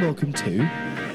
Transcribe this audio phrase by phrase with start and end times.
[0.00, 0.60] and welcome to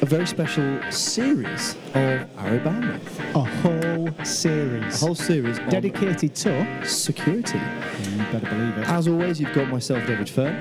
[0.01, 3.35] a very special series of Arrow Bandwidth.
[3.35, 4.83] A whole series.
[4.95, 6.85] A series whole series on dedicated to.
[6.87, 7.57] security.
[7.57, 8.87] You better believe it.
[8.87, 10.53] As always, you've got myself, David Fern,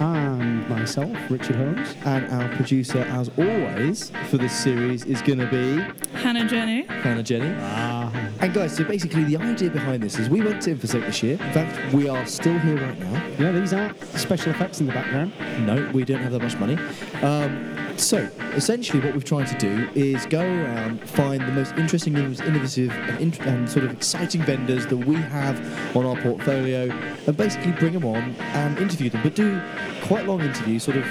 [0.00, 1.94] And myself, Richard Holmes.
[2.04, 5.80] and our producer, as always, for this series is going to be
[6.18, 6.82] Hannah Jenny.
[6.86, 7.54] Hannah Jenny.
[7.60, 7.99] Ah,
[8.40, 11.32] And guys, so basically the idea behind this is we went to Infosec this year.
[11.32, 13.12] In fact, we are still here right now.
[13.38, 15.32] yeah, these aren't special effects in the background.
[15.66, 16.78] No, we don't have that much money.
[17.22, 18.16] Um, so,
[18.54, 22.90] essentially, what we've tried to do is go around, find the most interesting, innov- innovative,
[22.92, 25.60] and, int- and sort of exciting vendors that we have
[25.94, 26.90] on our portfolio,
[27.26, 29.22] and basically bring them on and interview them.
[29.22, 29.60] But do
[30.04, 31.04] quite long interviews, sort of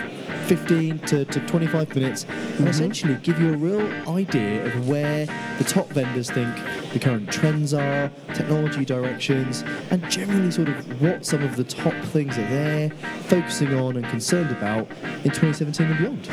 [0.50, 2.68] 15 to, to 25 minutes, and mm-hmm.
[2.68, 5.28] essentially give you a real idea of where
[5.60, 6.56] the top vendors think
[6.92, 11.94] the current trends are, technology directions, and generally sort of what some of the top
[12.06, 12.90] things are they're
[13.28, 14.90] focusing on and concerned about
[15.24, 16.28] in 2017 and beyond.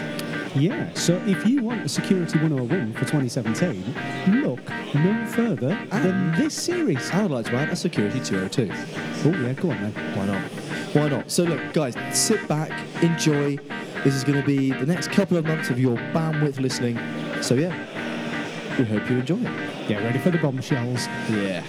[0.55, 3.95] Yeah, so if you want a Security 101 for 2017,
[4.41, 4.61] look
[4.95, 5.99] no further ah.
[5.99, 7.11] than this series.
[7.11, 8.71] I would like to add a Security 202.
[9.29, 10.17] Oh, yeah, go on then.
[10.17, 10.43] Why not?
[10.95, 11.31] Why not?
[11.31, 12.71] So look, guys, sit back,
[13.03, 13.59] enjoy.
[14.05, 16.97] This is going to be the next couple of months of your bandwidth listening.
[17.43, 17.75] So yeah,
[18.79, 19.89] we hope you enjoy it.
[19.89, 21.07] Get ready for the bombshells.
[21.29, 21.65] Yeah.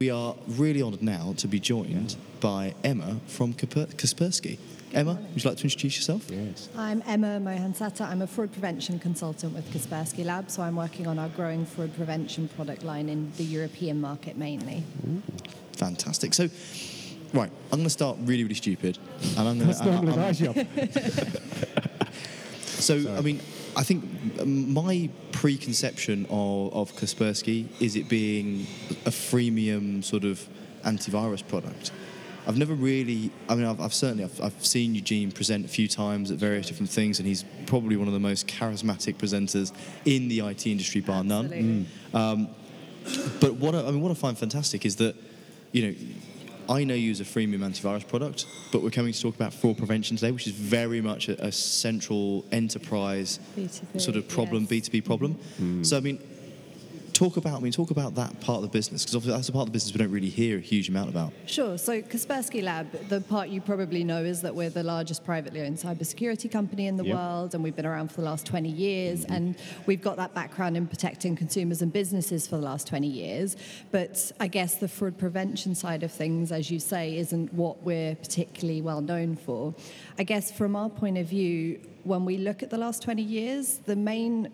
[0.00, 4.58] We are really honoured now to be joined by Emma from Kasper- Kaspersky.
[4.94, 6.28] Emma, would you like to introduce yourself?
[6.30, 6.68] Yes.
[6.76, 8.06] I'm Emma Mohansata.
[8.08, 11.94] I'm a fraud prevention consultant with Kaspersky Lab, so I'm working on our growing fraud
[11.94, 14.82] prevention product line in the European market mainly.
[15.80, 16.34] Fantastic.
[16.34, 16.48] So,
[17.32, 18.98] right, I'm going to start really, really stupid,
[19.38, 20.56] and I'm going That's normally my job.
[22.80, 23.40] So, I mean,
[23.76, 24.04] I think
[24.40, 28.66] um, my preconception of, of Kaspersky is it being
[29.06, 30.46] a freemium sort of
[30.84, 31.92] antivirus product.
[32.46, 35.88] I've never really, I mean, I've, I've certainly, I've, I've seen Eugene present a few
[35.88, 39.72] times at various different things, and he's probably one of the most charismatic presenters
[40.04, 41.44] in the IT industry, bar none.
[41.44, 41.86] Absolutely.
[42.14, 42.48] Um,
[43.40, 45.14] but what I, I mean, what I find fantastic is that,
[45.72, 45.94] you know,
[46.68, 49.76] I know you as a freemium antivirus product, but we're coming to talk about fraud
[49.76, 54.88] prevention today, which is very much a, a central enterprise B2B, sort of problem, yes.
[54.88, 55.36] B2B problem.
[55.60, 55.84] Mm.
[55.84, 56.18] So, I mean,
[57.20, 59.52] talk about, I mean, talk about that part of the business, because obviously that's a
[59.52, 61.34] part of the business we don't really hear a huge amount about.
[61.44, 61.76] Sure.
[61.76, 65.76] So Kaspersky Lab, the part you probably know is that we're the largest privately owned
[65.76, 67.14] cybersecurity company in the Yep.
[67.14, 69.34] world, and we've been around for the last 20 years, mm-hmm.
[69.34, 69.54] and
[69.84, 73.54] we've got that background in protecting consumers and businesses for the last 20 years.
[73.90, 78.14] But I guess the fraud prevention side of things, as you say, isn't what we're
[78.14, 79.74] particularly well known for.
[80.18, 83.80] I guess from our point of view, when we look at the last 20 years,
[83.84, 84.50] the main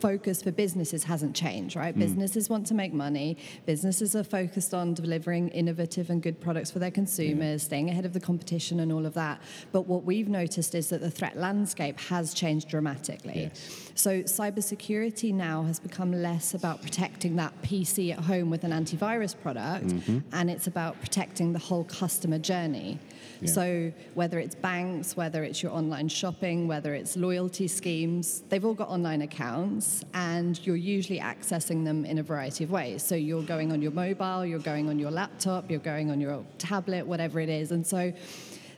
[0.00, 1.94] focus for businesses hasn't changed, right?
[1.94, 2.00] Hmm.
[2.00, 3.36] Businesses want to make money.
[3.66, 8.12] Businesses are focused on delivering innovative and good products for their consumers, staying ahead of
[8.12, 9.40] the competition and all of that.
[9.72, 13.50] But what we've noticed is that the threat landscape has changed dramatically.
[13.94, 19.34] So cybersecurity now has become less about protecting that PC at home with an antivirus
[19.40, 20.18] product, mm-hmm.
[20.32, 22.98] and it's about protecting the whole customer journey.
[23.40, 23.50] Yeah.
[23.50, 28.74] So whether it's banks, whether it's your online shopping, whether it's loyalty schemes, they've all
[28.74, 33.02] got online accounts and you're usually accessing them in a variety of ways.
[33.02, 36.44] So you're going on your mobile, you're going on your laptop, you're going on your
[36.58, 37.70] tablet, whatever it is.
[37.72, 38.12] And so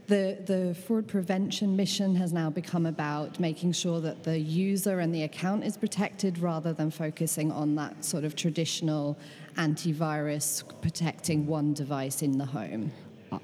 [0.07, 5.15] the, the fraud prevention mission has now become about making sure that the user and
[5.15, 9.19] the account is protected rather than focusing on that sort of traditional
[9.57, 12.93] antivirus protecting one device in the home.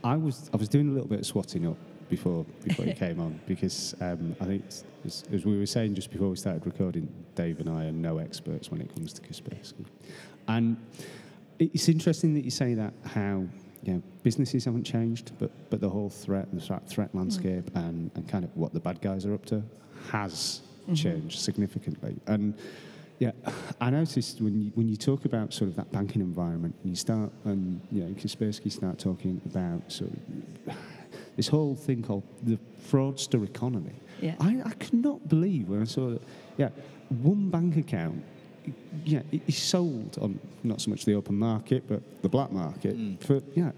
[0.05, 1.77] I- was I was doing a little bit of swatting up
[2.09, 4.65] before before you came on because um, I think
[5.05, 8.19] as, as we were saying just before we started recording, Dave and I are no
[8.19, 9.85] experts when it comes to Kaspersky,
[10.49, 10.77] and
[11.59, 13.45] it's interesting that you say that how
[13.85, 17.71] you know, businesses haven't changed, but but the whole threat and the threat, threat landscape
[17.75, 19.63] and, and kind of what the bad guys are up to
[20.11, 20.61] has
[20.95, 22.17] changed significantly.
[22.27, 22.55] And.
[23.23, 23.31] Yeah,
[23.81, 26.97] I noticed when you, when you talk about sort of that banking environment, and you
[26.97, 30.77] start and you know Kaspersky start talking about sort of
[31.37, 32.59] this whole thing called the
[32.91, 33.93] fraudster economy.
[34.21, 34.35] Yeah.
[34.41, 36.23] I, I could not believe when I saw that.
[36.57, 36.71] Yeah,
[37.11, 38.25] one bank account.
[39.05, 42.97] Yeah, it is sold on not so much the open market but the black market
[43.21, 43.71] for yeah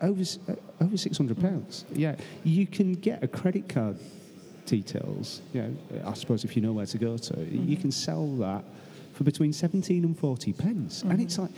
[0.00, 1.84] over uh, over six hundred pounds.
[1.92, 3.98] Yeah, you can get a credit card
[4.66, 5.42] details.
[5.52, 5.76] You know,
[6.06, 7.74] I suppose if you know where to go to, you mm-hmm.
[7.80, 8.64] can sell that
[9.12, 11.22] for between seventeen and forty pence, and mm-hmm.
[11.22, 11.50] it's like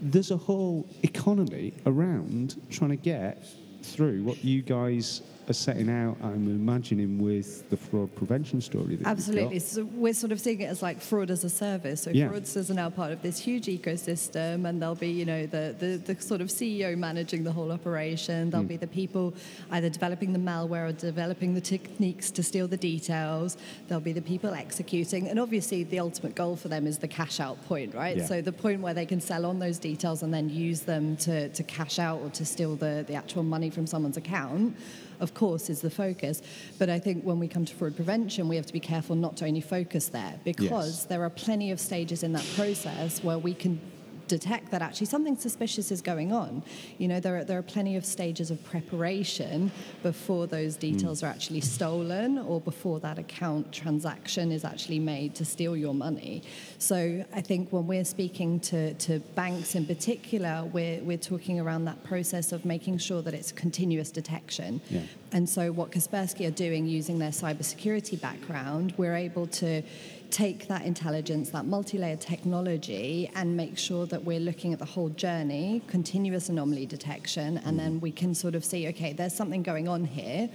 [0.00, 3.44] there's a whole economy around trying to get
[3.82, 9.06] through what you guys are setting out, I'm imagining, with the fraud prevention story that
[9.06, 9.58] Absolutely.
[9.60, 12.02] So we're sort of seeing it as like fraud as a service.
[12.02, 12.28] So Yeah.
[12.28, 16.14] fraudsters are now part of this huge ecosystem, and there'll be, you know, the, the,
[16.14, 18.50] the sort of CEO managing the whole operation.
[18.50, 18.68] There'll Mm.
[18.68, 19.34] be the people
[19.70, 23.56] either developing the malware or developing the techniques to steal the details.
[23.88, 27.40] There'll be the people executing, and obviously the ultimate goal for them is the cash
[27.40, 28.16] out point, right?
[28.18, 28.26] Yeah.
[28.26, 31.48] So the point where they can sell on those details and then use them to,
[31.50, 34.76] to cash out or to steal the, the actual money from someone's account,
[35.20, 36.42] of course, is the focus.
[36.78, 39.36] But I think when we come to fraud prevention, we have to be careful not
[39.38, 41.04] to only focus there because Yes.
[41.04, 43.80] there are plenty of stages in that process where we can
[44.28, 46.62] detect that actually something suspicious is going on.
[46.98, 49.72] You know, there are, there are plenty of stages of preparation
[50.02, 50.80] before those hmm.
[50.80, 55.94] details are actually stolen or before that account transaction is actually made to steal your
[55.94, 56.42] money.
[56.78, 61.86] So I think when we're speaking to, to banks in particular, we're, we're talking around
[61.86, 64.80] that process of making sure that it's continuous detection.
[64.90, 65.02] Yeah.
[65.32, 69.82] And so, what Kaspersky are doing using their cybersecurity background, we're able to
[70.30, 74.84] take that intelligence, that multi layered technology, and make sure that we're looking at the
[74.84, 79.62] whole journey, continuous anomaly detection, and then we can sort of see okay, there's something
[79.62, 80.48] going on here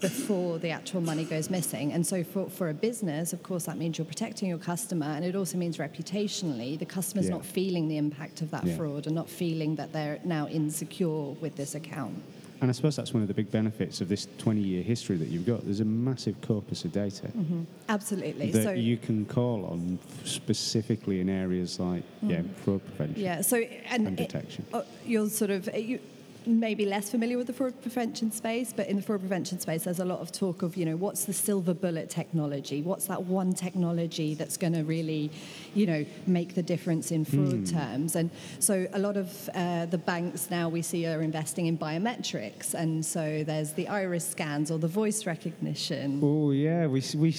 [0.00, 1.92] before the actual money goes missing.
[1.92, 5.24] And so, for, for a business, of course, that means you're protecting your customer, and
[5.24, 7.32] it also means reputationally, the customer's Yeah.
[7.32, 8.76] not feeling the impact of that Yeah.
[8.76, 12.22] fraud and not feeling that they're now insecure with this account.
[12.60, 15.28] And I suppose that's one of the big benefits of this 20 year history that
[15.28, 15.64] you've got.
[15.64, 17.30] There's a massive corpus of data
[17.88, 18.50] Absolutely.
[18.50, 23.24] that so, you can call on specifically in areas like yeah, fraud prevention Mm.
[23.24, 23.40] Yeah.
[23.42, 24.66] So and, and it- detection.
[24.72, 26.00] uh, you're sort of you
[26.48, 29.98] maybe less familiar with the fraud prevention space, but in the fraud prevention space, there's
[29.98, 32.82] a lot of talk of you know what's the silver bullet technology?
[32.82, 35.30] What's that one technology that's going to really,
[35.74, 38.16] you know, make the difference in fraud terms?
[38.16, 42.74] And so a lot of uh, the banks now we see are investing in biometrics,
[42.74, 46.20] and so there's the iris scans or the voice recognition.
[46.22, 47.34] Oh yeah, we we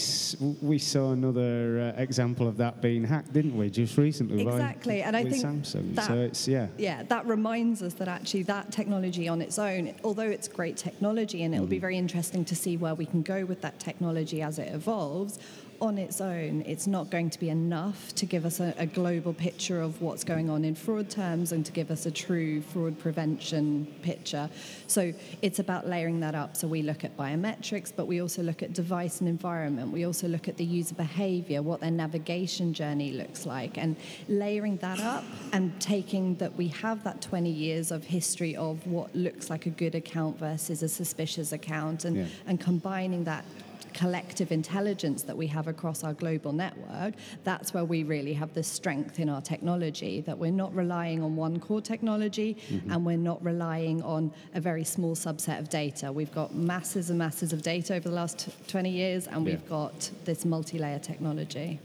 [0.61, 3.69] we saw another uh, example of that being hacked, didn't we?
[3.69, 5.95] Just recently, by- Exactly, and I think Samsung.
[5.95, 9.93] that- so it's yeah, yeah, that reminds us that actually that technology on its own,
[10.03, 11.69] although it's great technology, and it'll Mm.
[11.69, 15.39] be very interesting to see where we can go with that technology as it evolves.
[15.81, 19.33] On its own, it's not going to be enough to give us a, a global
[19.33, 22.99] picture of what's going on in fraud terms and to give us a true fraud
[22.99, 24.49] prevention picture.
[24.87, 26.57] So it's about layering that up.
[26.57, 29.93] So we look at biometrics, but we also look at device and environment.
[29.93, 33.95] We also look at the user behavior, what their navigation journey looks like, and
[34.27, 35.23] layering that up
[35.53, 39.69] and taking that we have that 20 years of history of what looks like a
[39.69, 42.25] good account versus a suspicious account, and, Yeah.
[42.47, 43.45] and combining that
[43.93, 47.13] collective intelligence that we have across our global network,
[47.43, 51.35] that's where we really have the strength in our technology, that we're not relying on
[51.35, 52.57] one core technology
[52.89, 56.11] and we're not relying on a very small subset of data.
[56.11, 59.53] We've got masses and masses of data over the last t- 20 years and Yeah.
[59.53, 61.79] we've got this multi-layer technology.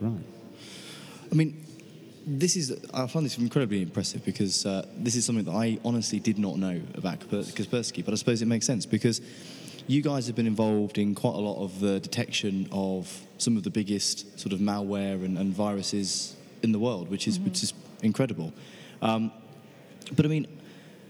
[0.00, 0.12] right.
[0.12, 0.24] right.
[1.30, 1.62] I mean,
[2.26, 6.18] this is I find this incredibly impressive because uh, this is something that I honestly
[6.18, 9.20] did not know about Kaspersky, but I suppose it makes sense because
[9.86, 13.62] you guys have been involved in quite a lot of the detection of some of
[13.62, 17.72] the biggest sort of malware and, and viruses in the world, which is which is
[18.02, 18.52] incredible.
[19.02, 19.30] Um,
[20.14, 20.46] but I mean,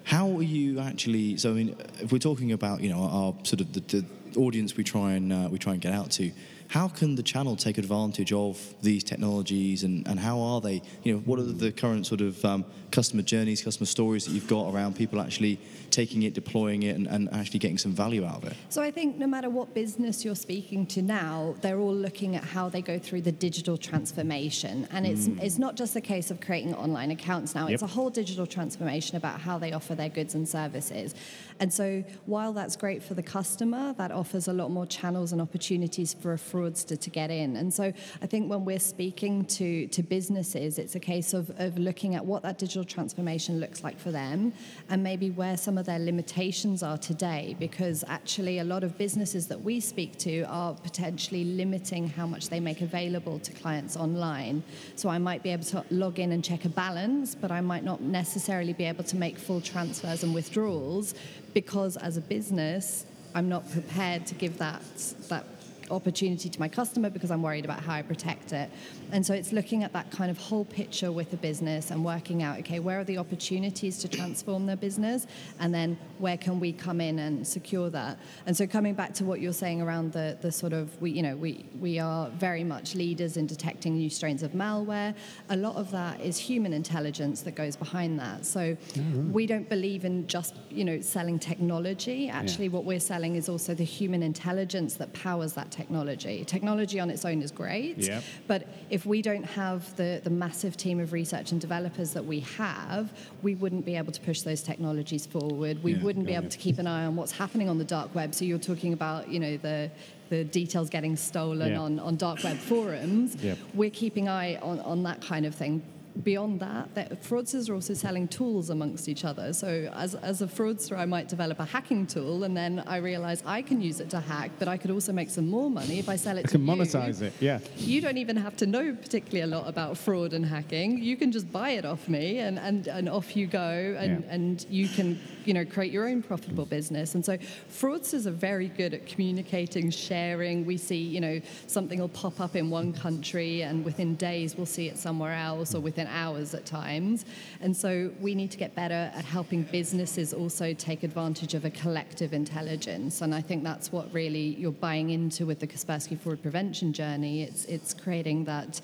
[0.05, 1.37] how are you actually?
[1.37, 4.05] So I mean, if we're talking about you know our sort of the, the
[4.39, 6.31] audience we try and uh, we try and get out to,
[6.69, 10.83] how can the channel take advantage of these technologies and, and how are they?
[11.03, 14.49] You know, what are the current sort of um, customer journeys, customer stories that you've
[14.49, 15.59] got around people actually
[15.91, 18.57] taking it, deploying it, and, and actually getting some value out of it?
[18.69, 22.45] So I think no matter what business you're speaking to now, they're all looking at
[22.45, 24.89] how they go through the digital transformation.
[24.91, 27.69] And it's it's not just a case of creating online accounts now.
[27.69, 31.15] It's a whole digital transformation about how they offer their goods and services.
[31.61, 35.41] And so while that's great for the customer, that offers a lot more channels and
[35.41, 37.57] opportunities for a fraudster to get in.
[37.57, 41.79] And so I think when we're speaking to, to businesses, it's a case of, of
[41.79, 44.53] looking at what that digital transformation looks like for them
[44.91, 47.57] and maybe where some of their limitations are today.
[47.59, 52.49] Because actually, a lot of businesses that we speak to are potentially limiting how much
[52.49, 54.63] they make available to clients online.
[54.97, 57.85] So I might be able to log in and check a balance, but I might
[57.85, 61.15] not necessarily be able to make full transfers and withdrawals
[61.57, 64.83] because as a business, I'm not prepared to give that
[65.29, 65.56] that
[65.91, 68.71] opportunity to my customer because I'm worried about how I protect it.
[69.13, 72.43] And so it's looking at that kind of whole picture with the business and working
[72.43, 75.27] out, okay, where are the opportunities to transform their business?
[75.61, 78.19] And then where can we come in and secure that?
[78.47, 81.23] And so coming back to what you're saying around the, the sort of, we, you
[81.23, 85.15] know, we, we are very much leaders in detecting new strains of malware.
[85.51, 88.45] A lot of that is human intelligence that goes behind that.
[88.47, 89.33] So mm-hmm.
[89.33, 92.29] we don't believe in just, you know, selling technology.
[92.29, 96.45] Actually, what we're selling is also the human intelligence that powers that technology.
[96.45, 98.11] Technology on its own is great,
[98.47, 102.41] but if we don't have the, the massive team of research and developers that we
[102.41, 105.83] have, we wouldn't be able to push those technologies forward.
[105.83, 106.03] We Yeah.
[106.05, 108.35] wouldn't be able to keep an eye on what's happening on the dark web.
[108.35, 109.91] So you're talking about, you know, the
[110.29, 111.79] the details getting stolen Yeah.
[111.87, 113.37] on, on dark web forums.
[113.41, 113.59] Yep.
[113.75, 115.83] We're keeping eye on, on that kind of thing.
[116.23, 119.53] Beyond that, that, fraudsters are also selling tools amongst each other.
[119.53, 123.43] So, as, as a fraudster, I might develop a hacking tool, and then I realize
[123.45, 126.09] I can use it to hack, but I could also make some more money if
[126.09, 126.73] I sell it I to can you.
[126.73, 127.35] monetize it.
[127.39, 127.59] Yeah.
[127.77, 131.03] You don't even have to know particularly a lot about fraud and hacking.
[131.03, 134.31] You can just buy it off me, and, and, and off you go, and, Yeah.
[134.35, 137.15] and you can you know create your own profitable business.
[137.15, 137.39] And so
[137.71, 140.65] fraudsters are very good at communicating, sharing.
[140.67, 144.67] We see you know something will pop up in one country, and within days we'll
[144.67, 147.25] see it somewhere else, or within hours at times.
[147.61, 151.71] And so we need to get better at helping businesses also take advantage of a
[151.71, 153.21] collective intelligence.
[153.21, 157.43] And I think that's what really you're buying into with the Kaspersky fraud prevention journey.
[157.43, 158.81] It's it's creating that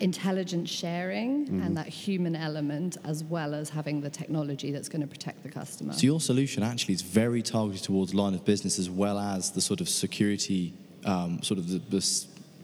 [0.00, 5.06] intelligence sharing and that human element as well as having the technology that's going to
[5.06, 5.92] protect the customer.
[5.92, 9.60] So your solution actually is very targeted towards line of business as well as the
[9.60, 10.72] sort of security,
[11.04, 12.00] um, sort of the, the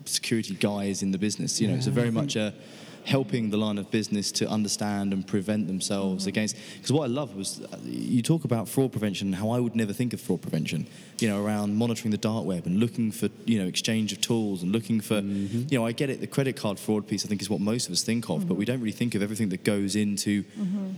[0.04, 1.61] security guys in the business.
[1.61, 2.54] You know, it's a very much a
[3.07, 6.31] helping the line of business to understand and prevent themselves mm-hmm.
[6.31, 6.57] against.
[6.75, 9.93] Because what I love was uh, you talk about fraud prevention, how I would never
[9.93, 10.87] think of fraud prevention.
[11.21, 14.63] You know, around monitoring the dark web and looking for you know exchange of tools
[14.63, 15.63] and looking for mm-hmm.
[15.71, 16.21] you know I get it.
[16.21, 18.55] The credit card fraud piece I think is what most of us think of, but
[18.55, 18.73] we mm-hmm.
[18.73, 20.43] don't really think of everything that goes into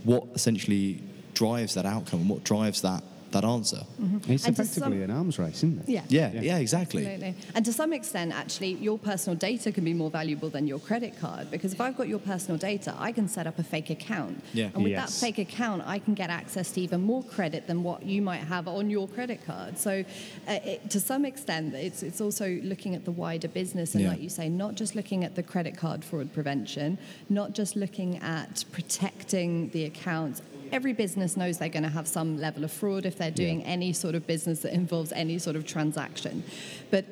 [0.03, 1.01] what essentially
[1.35, 3.81] drives that outcome and what drives that that answer.
[4.27, 5.89] It's And effectively some- an arms race, isn't it?
[5.89, 6.03] Yeah.
[6.09, 6.41] Yeah, Yeah.
[6.41, 7.05] yeah, exactly.
[7.05, 7.35] Absolutely.
[7.55, 11.19] And to some extent, actually, your personal data can be more valuable than your credit
[11.19, 14.43] card because if I've got your personal data, I can set up a fake account.
[14.53, 14.69] Yeah.
[14.73, 15.19] And with Yes.
[15.19, 18.43] that fake account, I can get access to even more credit than what you might
[18.43, 19.77] have on your credit card.
[19.77, 20.03] So,
[20.47, 24.11] uh, it, to some extent, it's, it's also looking at the wider business and, Yeah.
[24.11, 26.97] like you say, not just looking at the credit card fraud prevention,
[27.29, 30.41] not just looking at protecting the accounts.
[30.71, 33.93] Every business knows they're going to have some level of fraud if they're doing any
[33.93, 36.43] sort of business that involves any sort of transaction.
[36.91, 37.05] But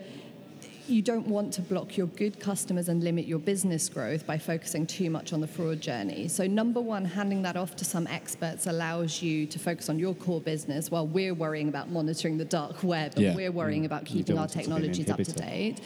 [0.87, 4.85] you don't want to block your good customers and limit your business growth by focusing
[4.87, 6.29] too much on the fraud journey.
[6.29, 10.15] So, number one, handing that off to some experts allows you to focus on your
[10.15, 13.35] core business while we're worrying about monitoring the dark web and Yeah.
[13.35, 14.09] we're worrying about Mm.
[14.11, 15.81] You keeping our want it to be an technologies up to date.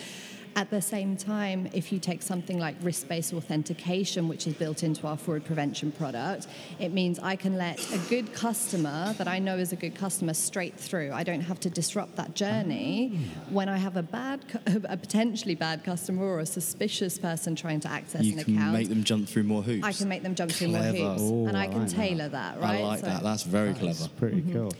[0.53, 4.84] At the same time, if you take something like risk based authentication, which is built
[4.84, 9.39] into our fraud prevention product, it means I can let a good customer that I
[9.39, 11.12] know is a good customer straight through.
[11.13, 13.17] I don't have to disrupt that journey.
[13.17, 13.43] Ah.
[13.50, 14.41] When I have a bad,
[14.89, 18.74] a potentially bad customer or a suspicious person trying to access You an can account,
[18.74, 19.86] make them jump through more hoops.
[19.86, 21.89] I can make them jump through more hoops, Oh, and I oh, I can like
[21.89, 21.96] that.
[21.96, 22.60] tailor that.
[22.60, 22.79] Right?
[22.81, 23.24] I like So- that.
[23.24, 24.13] That's very That's clever.
[24.17, 24.53] pretty mm-hmm.
[24.53, 24.72] cool.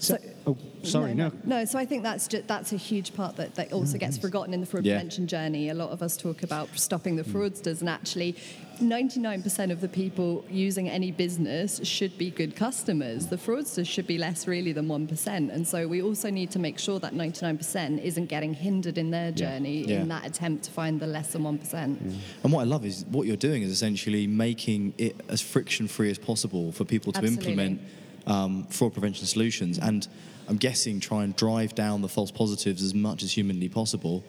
[0.00, 1.32] So, So- oh, sorry, no.
[1.44, 1.64] no.
[1.64, 4.26] so I think that's just, that's a huge part that, that also gets mm-hmm.
[4.26, 4.94] forgotten in the fraud Yeah.
[4.94, 5.68] prevention journey.
[5.68, 7.32] A lot of us talk about stopping the mm.
[7.32, 8.36] fraudsters, and actually,
[8.80, 13.26] 99% of the people using any business should be good customers.
[13.26, 15.26] The fraudsters should be less really than 1%.
[15.26, 19.30] And so we also need to make sure that 99% isn't getting hindered in their
[19.30, 20.00] journey Yeah.
[20.00, 21.98] in that attempt to find the less than 1%.
[21.98, 22.16] Mm.
[22.42, 26.10] And what I love is what you're doing is essentially making it as friction free
[26.10, 27.52] as possible for people to Absolutely.
[27.52, 27.80] implement
[28.26, 29.78] um, fraud prevention solutions.
[29.78, 30.06] And
[30.48, 34.24] I'm guessing try and drive down the false positives as much as humanly possible.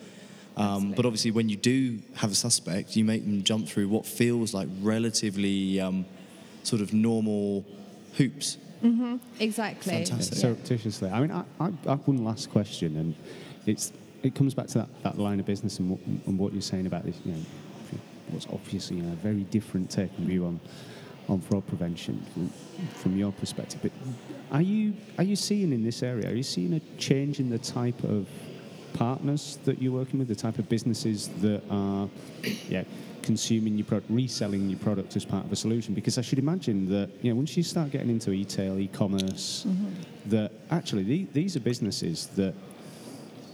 [0.57, 4.05] Um, but obviously, when you do have a suspect, you make them jump through what
[4.05, 6.05] feels like relatively um,
[6.63, 7.65] sort of normal
[8.15, 8.57] hoops.
[9.39, 9.91] Exactly.
[9.91, 10.37] Fantastic.
[10.37, 11.09] Surreptitiously.
[11.09, 13.15] I mean, I, I, I have one last question, and
[13.65, 13.91] it's
[14.23, 16.87] it comes back to that, that line of business and what, and what you're saying
[16.87, 17.17] about this.
[17.25, 17.41] You know,
[18.29, 20.59] what's obviously you know, a very different take and view on
[21.27, 22.49] on fraud prevention from,
[22.93, 23.79] from your perspective.
[23.81, 23.91] But
[24.51, 26.29] are you are you seeing in this area?
[26.29, 28.27] Are you seeing a change in the type of
[28.93, 32.07] partners that you're working with, the type of businesses that are,
[32.69, 32.83] yeah,
[33.21, 35.93] consuming your product, reselling your product as part of a solution?
[35.93, 40.29] Because I should imagine that you know once you start getting into e-tail, e-commerce, mm-hmm.
[40.29, 42.53] that actually the, these are businesses that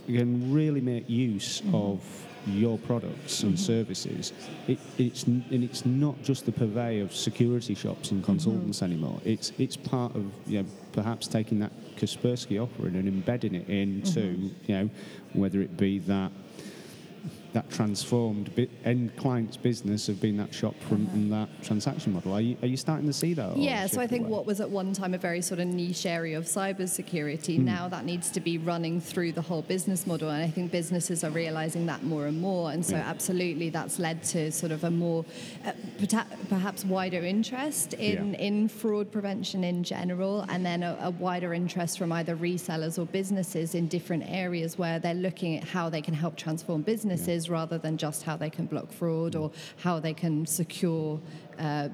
[0.07, 1.75] can really make use mm-hmm.
[1.75, 4.33] of your products and services.
[4.67, 8.31] It, it's and it's not just the purvey of security shops and mm-hmm.
[8.31, 9.21] consultants anymore.
[9.25, 14.19] It's it's part of you know perhaps taking that Kaspersky offering and embedding it into
[14.19, 14.47] mm-hmm.
[14.67, 14.89] you know
[15.33, 16.31] whether it be that
[17.53, 18.49] that transformed
[18.85, 22.33] end client's business of being that shop and that transaction model.
[22.33, 23.57] Are you, are you starting to see that?
[23.57, 24.31] Yeah, so I think away?
[24.31, 27.65] what was at one time a very sort of niche area of cybersecurity, Hmm.
[27.65, 30.29] now that needs to be running through the whole business model.
[30.29, 32.71] And I think businesses are realizing that more and more.
[32.71, 33.09] And so, Yeah.
[33.09, 35.25] absolutely, that's led to sort of a more,
[35.65, 35.73] uh,
[36.49, 38.39] perhaps wider interest in, Yeah.
[38.39, 43.05] in fraud prevention in general, and then a, a wider interest from either resellers or
[43.05, 47.77] businesses in different areas where they're looking at how they can help transform businesses rather
[47.77, 51.19] than just how they can block fraud or how they can secure.
[51.59, 51.89] Uh,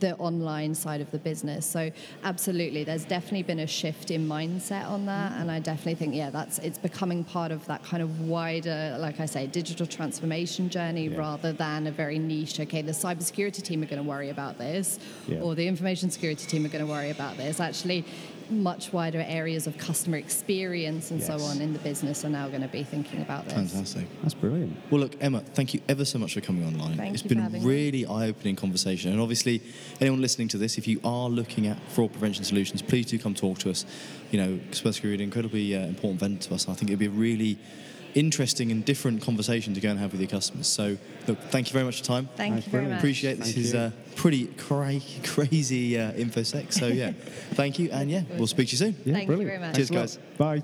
[0.00, 1.64] the online side of the business.
[1.64, 1.90] So
[2.22, 6.28] absolutely, there's definitely been a shift in mindset on that, and I definitely think yeah,
[6.28, 11.08] that's it's becoming part of that kind of wider, like I say, digital transformation journey
[11.08, 11.16] Yeah.
[11.16, 12.60] rather than a very niche.
[12.60, 15.40] Okay, the cybersecurity team are going to worry about this, Yeah.
[15.40, 17.58] or the information security team are going to worry about this.
[17.58, 18.04] Actually.
[18.48, 22.62] Much wider areas of customer experience and so on in the business are now going
[22.62, 23.54] to be thinking about this.
[23.54, 24.06] Fantastic.
[24.22, 24.76] That's brilliant.
[24.90, 26.96] Well, look, Emma, thank you ever so much for coming online.
[26.96, 27.68] Thank it's you for been having me.
[27.68, 29.62] really eye-opening conversation, and obviously,
[30.00, 33.34] anyone listening to this, if you are looking at fraud prevention solutions, please do come
[33.34, 33.84] talk to us.
[34.30, 36.68] You know, Kaspersky are an incredibly uh, important vendor to us.
[36.68, 37.58] I think it'd be a really
[38.16, 40.66] interesting and different conversation to go and have with your customers.
[40.66, 40.96] So,
[41.28, 42.28] look, thank you very much for your time.
[42.34, 42.90] Thank That's you very brilliant.
[42.96, 42.98] much.
[43.00, 43.78] Appreciate this Thank is you.
[43.78, 46.72] uh, pretty cra- crazy uh, infosec.
[46.72, 47.12] So yeah,
[47.52, 48.96] thank you, and yeah, we'll speak to you soon.
[49.04, 49.60] Yeah, Thank you brilliant.
[49.60, 49.76] very much.
[49.76, 50.18] Cheers, guys.
[50.38, 50.62] Bye.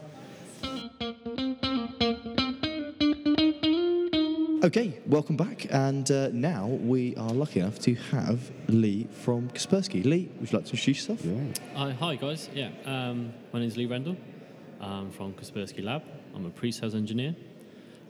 [4.65, 10.05] Okay, welcome back, and uh, now we are lucky enough to have Lee from Kaspersky.
[10.05, 11.25] Lee, would you like to introduce yourself?
[11.25, 11.35] Yeah.
[11.83, 14.17] Uh, hi guys, yeah, um, my name is Lee Rendell.
[14.81, 16.03] I'm from Kaspersky Lab.
[16.35, 17.35] I'm a pre-sales engineer.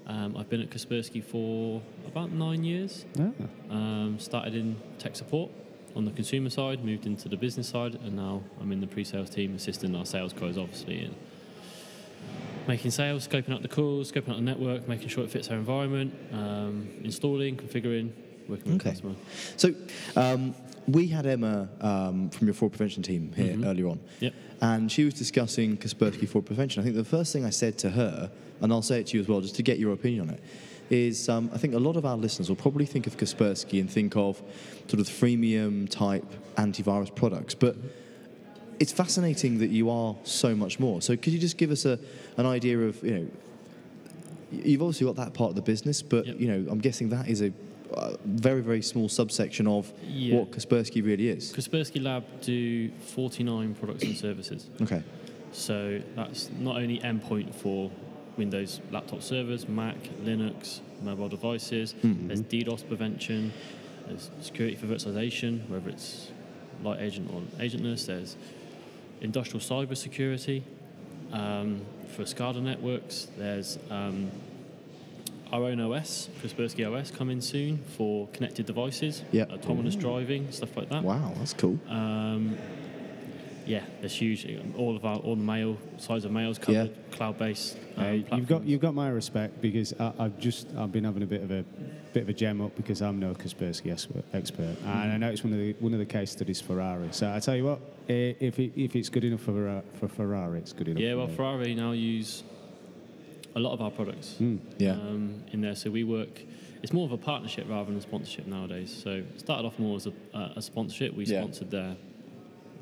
[0.06, 3.04] Um, I've been at Kaspersky for about nine years.
[3.70, 5.50] Um, started in tech support
[5.94, 9.30] on the consumer side, moved into the business side, and now I'm in the pre-sales
[9.30, 11.14] team, assisting our sales guys obviously in
[12.68, 15.56] making sales, scoping out the calls, scoping out the network, making sure it fits our
[15.56, 18.10] environment, um, installing, configuring,
[18.48, 18.90] working with Okay.
[18.90, 19.14] the customer.
[19.56, 19.74] So,
[20.16, 20.54] um,
[20.88, 24.34] we had Emma um, from your fraud prevention team here earlier on, Yep.
[24.60, 26.80] and she was discussing Kaspersky fraud prevention.
[26.80, 29.22] I think the first thing I said to her, and I'll say it to you
[29.22, 30.42] as well, just to get your opinion on it,
[30.90, 33.90] is um, I think a lot of our listeners will probably think of Kaspersky and
[33.90, 34.42] think of
[34.88, 37.76] sort of freemium type antivirus products, but
[38.80, 41.00] it's fascinating that you are so much more.
[41.00, 41.98] So could you just give us a,
[42.36, 43.26] an idea of, you know,
[44.50, 46.40] you've obviously got that part of the business, but, Yep.
[46.40, 47.52] you know, I'm guessing that is a
[47.94, 50.36] uh, very, very small subsection of Yeah.
[50.38, 51.52] what Kaspersky really is.
[51.52, 54.66] Kaspersky Lab do 49 products and services.
[54.80, 55.02] Okay.
[55.52, 57.90] So that's not only endpoint for
[58.36, 61.94] Windows laptop servers, Mac, Linux, mobile devices.
[62.02, 63.52] There's DDoS prevention.
[64.06, 66.30] There's security for virtualization, whether it's
[66.82, 68.06] light agent or agentless.
[68.06, 68.36] There's
[69.20, 70.64] industrial cyber security
[71.32, 71.82] um,
[72.16, 73.28] for SCADA networks.
[73.36, 74.30] There's um,
[75.52, 79.44] our own OS, Kaspersky OS, coming soon for connected devices, Yeah.
[79.44, 81.04] autonomous driving, stuff like that.
[81.04, 81.78] Wow, that's cool.
[81.88, 82.56] Um,
[83.66, 84.46] yeah, there's huge.
[84.76, 87.16] All of our all the mail size of mails covered, Yeah.
[87.16, 87.76] cloud-based.
[87.96, 91.22] Um, Hey, you've got you've got my respect because I, I've just I've been having
[91.22, 91.64] a bit of a
[92.12, 95.44] bit of a gem up because I'm no Kaspersky expert, expert and I know it's
[95.44, 97.08] one of the one of the case studies Ferrari.
[97.12, 100.72] So I tell you what, if it, if it's good enough for for Ferrari, it's
[100.72, 101.00] good enough.
[101.00, 101.34] Yeah, for well, me.
[101.36, 102.42] Ferrari now use
[103.54, 104.58] a lot of our products Mm.
[104.78, 104.92] Yeah.
[104.92, 105.74] um, in there.
[105.74, 106.40] So we work.
[106.82, 108.90] It's more of a partnership rather than a sponsorship nowadays.
[109.04, 111.14] So it started off more as a, uh, a sponsorship.
[111.14, 111.40] We Yeah.
[111.40, 111.96] sponsored their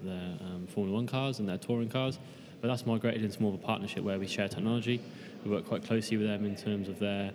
[0.02, 2.18] their um, Formula One cars and their touring cars,
[2.62, 5.00] but that's migrated into more of a partnership where we share technology.
[5.44, 7.32] We work quite closely with them in terms of their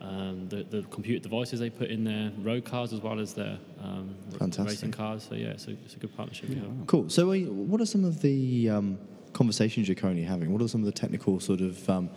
[0.00, 3.58] um, the, the computer devices they put in their road cars as well as their
[3.82, 4.14] um,
[4.58, 5.26] racing cars.
[5.28, 6.50] So yeah, it's a, it's a good partnership.
[6.50, 6.86] we have.
[6.86, 7.08] Cool.
[7.08, 8.98] So, what are some of the um,
[9.32, 10.52] conversations you're currently having?
[10.52, 12.10] What are some of the technical sort of um,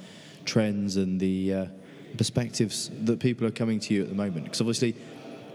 [0.47, 1.65] trends and the uh,
[2.17, 4.45] perspectives that people are coming to you at the moment?
[4.45, 4.95] Because obviously,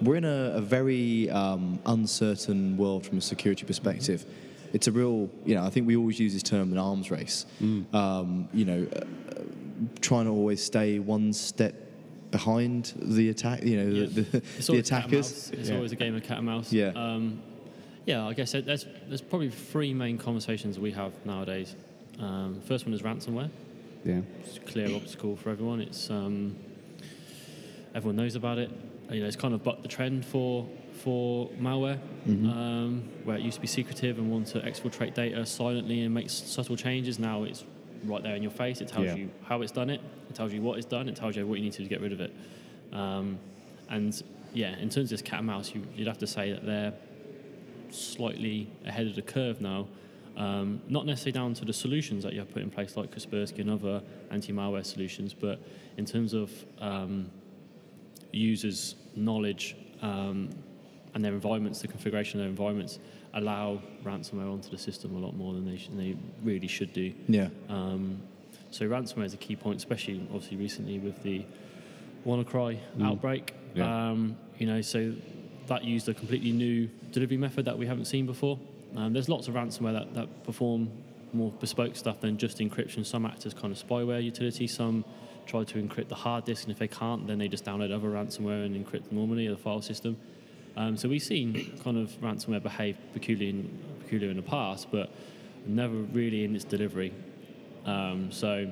[0.00, 4.24] we're in a, a very um, uncertain world from a security perspective.
[4.72, 7.44] It's a real, you know, I think we always use this term an arms race.
[7.92, 9.00] Um, you know, uh,
[10.00, 11.74] trying to always stay one step
[12.30, 13.62] behind the attack.
[13.64, 14.06] You know, Yeah.
[14.06, 15.50] the, the, the always cat and attackers.
[15.50, 15.76] It's Yeah.
[15.76, 16.72] always a game of cat and mouse.
[16.72, 16.92] Yeah.
[16.94, 17.42] Um,
[18.06, 21.76] yeah, I guess there's there's probably three main conversations we have nowadays.
[22.18, 23.50] Um, first one is ransomware.
[24.04, 24.20] Yeah.
[24.44, 25.80] It's a clear obstacle for everyone.
[25.80, 26.56] It's um,
[27.94, 28.70] everyone knows about it.
[29.10, 33.56] You know, it's kind of bucked the trend for for malware, um, where it used
[33.56, 37.18] to be secretive and want to exfiltrate data silently and make subtle changes.
[37.18, 37.64] Now it's
[38.04, 38.80] right there in your face.
[38.80, 39.14] It tells Yeah.
[39.16, 40.00] you how it's done it.
[40.28, 41.08] It tells you what it's done.
[41.08, 42.32] It tells you what you need to do to get rid of it.
[42.92, 43.38] Um,
[43.88, 44.22] and
[44.54, 46.92] yeah, in terms of this cat and mouse, you, you'd have to say that they're
[47.90, 49.88] slightly ahead of the curve now.
[50.36, 53.58] Um, not necessarily down to the solutions that you have put in place, like Kaspersky
[53.60, 55.60] and other anti-malware solutions, but
[55.98, 57.30] in terms of um,
[58.32, 60.48] users' knowledge um,
[61.14, 62.98] and their environments, the configuration of their environments,
[63.34, 67.12] allow ransomware onto the system a lot more than they, sh- they really should do.
[67.28, 67.48] Yeah.
[67.68, 68.22] Um,
[68.70, 71.44] so ransomware is a key point, especially obviously recently with the
[72.26, 73.54] WannaCry outbreak.
[73.74, 74.10] Yeah.
[74.10, 75.14] Um, you know, so
[75.66, 78.58] that used a completely new delivery method that we haven't seen before.
[78.96, 80.90] Um, there's lots of ransomware that, that perform
[81.32, 83.04] more bespoke stuff than just encryption.
[83.06, 84.66] Some act as kind of spyware utility.
[84.66, 85.04] Some
[85.46, 88.08] try to encrypt the hard disk, and if they can't, then they just download other
[88.08, 90.16] ransomware and encrypt normally the file system.
[90.76, 95.10] Um, so we've seen kind of ransomware behave peculiar in, peculiar in the past, but
[95.66, 97.12] never really in its delivery.
[97.86, 98.70] Um, so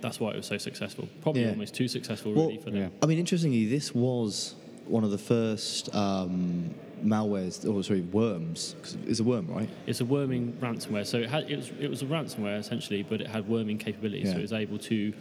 [0.00, 1.08] that's why it was so successful.
[1.20, 1.50] Probably Yeah.
[1.50, 2.80] almost too successful, Well, really, for them.
[2.82, 2.88] yeah.
[3.02, 4.54] I mean, interestingly, this was
[4.86, 8.74] one of the first um, malwares, or oh, sorry, worms
[9.06, 9.68] it's a worm, right?
[9.86, 11.06] It's a worming ransomware.
[11.06, 14.30] So it, had, it, was, it was a ransomware essentially, but it had worming capabilities.
[14.30, 15.12] So it was able to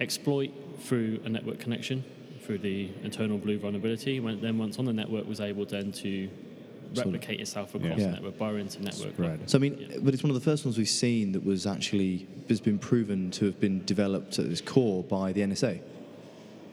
[0.00, 2.04] exploit through a network connection,
[2.42, 4.20] through the EternalBlue vulnerability.
[4.20, 6.28] When, then once on the network, was able then to
[6.94, 8.06] replicate itself across Yeah.
[8.06, 9.14] the network, burrow into network.
[9.14, 9.50] Spread.
[9.50, 9.98] So I mean, Yeah.
[10.00, 13.30] but it's one of the first ones we've seen that was actually has been proven
[13.32, 15.80] to have been developed at its core by the NSA.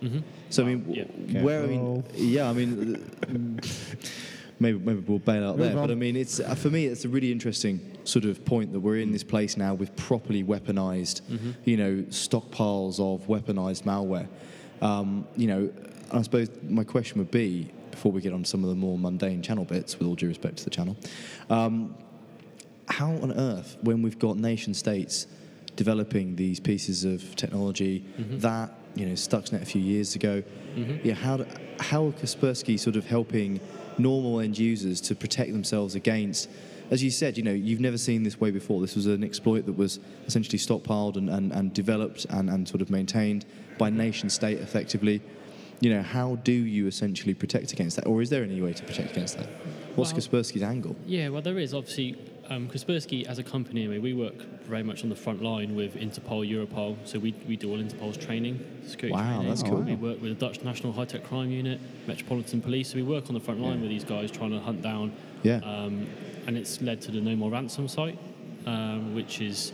[0.01, 1.03] Hmm So I mean, Yeah.
[1.05, 3.59] w- where I mean, yeah, I mean,
[4.59, 5.75] maybe maybe we'll bail out Move there.
[5.75, 5.91] But.
[5.91, 8.97] I mean, it's uh, for me, it's a really interesting sort of point that we're
[8.97, 11.21] in this place now with properly weaponized,
[11.65, 14.27] you know, stockpiles of weaponized malware.
[14.81, 15.69] Um, you know,
[16.11, 19.41] I suppose my question would be before we get on some of the more mundane
[19.41, 20.95] channel bits, with all due respect to the channel.
[21.49, 21.95] Um,
[22.87, 25.27] how on earth, when we've got nation states
[25.75, 28.03] developing these pieces of technology
[28.39, 30.43] that you know Stuxnet a few years ago,
[30.75, 31.08] mm-hmm.
[31.08, 31.45] yeah, how do,
[31.80, 33.60] how are Kaspersky sort of helping
[33.97, 36.49] normal end users to protect themselves against?
[36.89, 38.82] As you said, you know, you've never seen this way before.
[38.82, 42.82] This was an exploit that was essentially stockpiled and, and, and developed and, and sort
[42.82, 43.45] of maintained
[43.77, 45.21] by nation state effectively.
[45.82, 48.06] You know, how do you essentially protect against that?
[48.06, 49.48] Or is there any way to protect against that?
[49.96, 50.96] What's Well- Kaspersky's angle?
[51.08, 52.15] Yeah, well, there is obviously.
[52.50, 55.74] Um, Kaspersky, as a company, I mean, we work very much on the front line
[55.74, 56.98] with Interpol, Europol.
[57.06, 59.48] So we, we do all Interpol's training, security Wow, training.
[59.48, 59.78] that's cool.
[59.80, 62.89] We work with the Dutch National High Tech Crime Unit, Metropolitan Police.
[62.89, 63.82] So we work on the front line Yeah.
[63.82, 65.13] with these guys, trying to hunt down.
[65.44, 65.62] Yeah.
[65.63, 66.08] Um,
[66.46, 68.17] and it's led to the No More Ransom site,
[68.65, 69.72] um, which is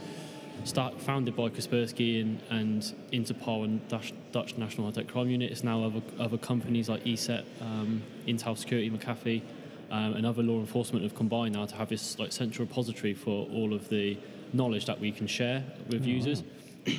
[0.67, 5.51] start, founded by Kaspersky and, and Interpol and Dutch, Dutch National High Tech Crime Unit.
[5.51, 9.41] It's now other, other companies like ESET, um, Intel Security, McAfee,
[9.89, 13.47] um, and other law enforcement have combined now to have this like central repository for
[13.51, 14.17] all of the
[14.53, 16.43] knowledge that we can share with users.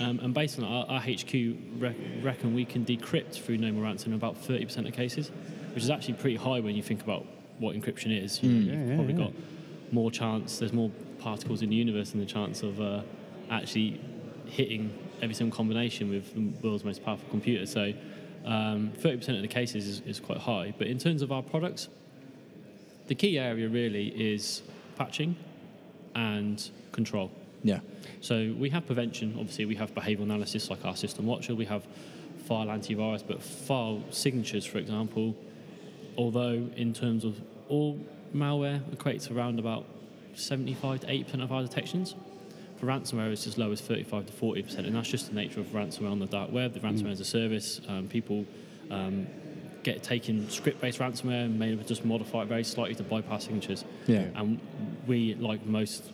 [0.00, 3.84] Um, and based on our, our HQ re- reckon we can decrypt through No More
[3.84, 5.30] Ransom in about 30% of cases,
[5.74, 7.24] which is actually pretty high when you think about
[7.58, 8.42] what encryption is.
[8.42, 8.64] You know, Mm.
[8.64, 9.18] you've Yeah, yeah, probably yeah.
[9.20, 9.32] got
[9.92, 13.00] more chance, there's more particles in the universe than the chance of uh,
[13.50, 14.00] actually
[14.46, 17.66] hitting every single combination with the world's most powerful computer.
[17.66, 17.92] So
[18.44, 20.74] um, 30% of the cases is, is quite high.
[20.76, 21.88] But in terms of our products,
[23.06, 24.62] the key area really is
[24.96, 25.36] patching
[26.14, 27.30] and control.
[27.62, 27.80] Yeah.
[28.20, 29.36] So we have prevention.
[29.38, 31.54] Obviously, we have behavioural analysis like our System Watcher.
[31.54, 31.86] We have
[32.46, 35.36] file antivirus, but file signatures, for example,
[36.16, 37.98] although in terms of all
[38.34, 39.84] malware equates around about
[40.34, 42.14] 75 to 80% of our detections.
[42.78, 45.66] For ransomware, it's as low as 35 to 40%, and that's just the nature of
[45.68, 46.74] ransomware on the dark web.
[46.74, 48.46] The ransomware as a service, um, people
[48.90, 49.26] um,
[49.82, 53.84] get taken script-based ransomware and may just modify it very slightly to bypass signatures.
[54.06, 54.26] Yeah.
[54.36, 54.60] And
[55.08, 56.04] we, like most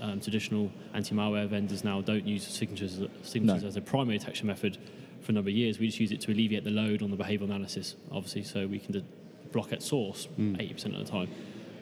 [0.00, 3.68] um, traditional anti-malware vendors now, don't use signatures, signatures No.
[3.68, 4.78] as a primary detection method
[5.20, 5.78] for a number of years.
[5.78, 8.78] We just use it to alleviate the load on the behavioural analysis, obviously, so we
[8.78, 9.04] can de-
[9.52, 11.28] block at source 80% of the time.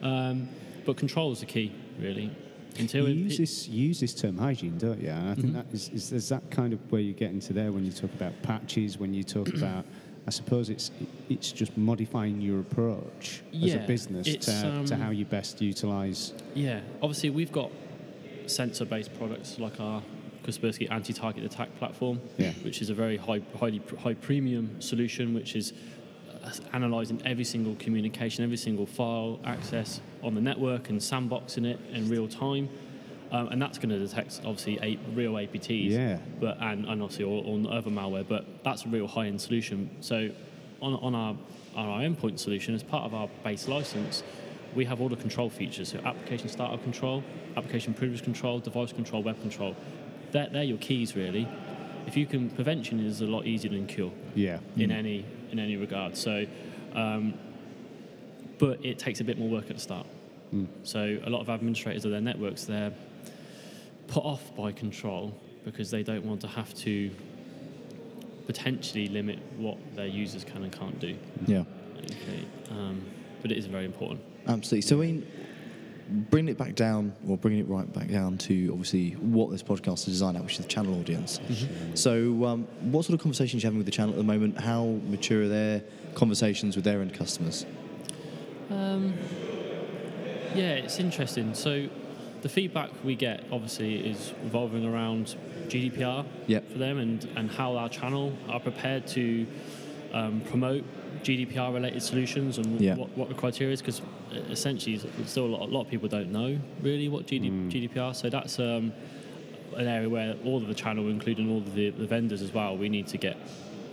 [0.01, 0.49] Um,
[0.85, 2.29] but control is the key, really.
[2.79, 5.09] Until You it- use it- this you use this term hygiene, don't you?
[5.09, 7.71] And I think that is, is is that kind of where you get into there
[7.71, 9.85] when you talk about patches, when you talk about.
[10.25, 10.89] I suppose it's
[11.29, 16.33] it's just modifying your approach as a business to, to um, how you best utilise.
[16.55, 17.69] Yeah, obviously we've got
[18.47, 20.01] sensor-based products like our
[20.43, 22.51] Kaspersky anti-target attack platform, Yeah.
[22.63, 25.71] which is a very high, highly high premium solution, which is
[26.73, 32.09] analyzing every single communication, every single file access on the network and sandboxing it in
[32.09, 32.69] real time.
[33.31, 36.19] Um, and that's going to detect obviously a, real APTs, Yeah.
[36.39, 38.27] but and, and obviously all, all other malware.
[38.27, 39.89] But that's a real high-end solution.
[40.01, 40.29] So
[40.81, 41.35] on, on our
[41.75, 44.21] on our endpoint solution, as part of our base license,
[44.75, 45.89] we have all the control features.
[45.89, 47.23] So application startup control,
[47.57, 49.75] application privilege control, device control, web control.
[50.31, 51.47] They're, they're your keys really.
[52.05, 54.59] If you can, prevention is a lot easier than cure Yeah.
[54.77, 56.17] in any in any regard.
[56.17, 56.45] So,
[56.93, 57.35] um,
[58.59, 60.07] but it takes a bit more work at the start.
[60.83, 62.93] So a lot of administrators of their networks they're
[64.07, 65.33] put off by control
[65.65, 67.09] because they don't want to have to
[68.45, 71.17] potentially limit what their users can and can't do.
[71.47, 71.63] Yeah.
[71.97, 72.45] Okay.
[72.69, 73.03] Um,
[73.41, 74.21] but it is very important.
[74.47, 74.81] Absolutely.
[74.81, 75.27] So, I mean,
[76.13, 79.99] bringing it back down, or bringing it right back down to obviously what this podcast
[79.99, 81.39] is designed at, which is the channel audience.
[81.95, 84.59] So, um, what sort of conversations are you having with the channel at the moment?
[84.59, 85.83] How mature are their
[86.15, 87.65] conversations with their end customers?
[88.69, 89.13] Um,
[90.55, 91.53] yeah, it's interesting.
[91.55, 91.87] So
[92.41, 95.35] the feedback we get obviously is revolving around
[95.67, 96.71] GDPR Yep.
[96.71, 99.47] for them and, and how our channel are prepared to
[100.13, 100.83] um, promote
[101.23, 102.95] GDPR related solutions and Yeah.
[102.95, 104.01] what, what the criteria is because
[104.49, 108.29] essentially still a lot, a lot of people don't know really what GD, GDPR so
[108.29, 108.91] that's um,
[109.77, 112.75] an area where all of the channel including all of the, the vendors as well
[112.77, 113.37] we need to get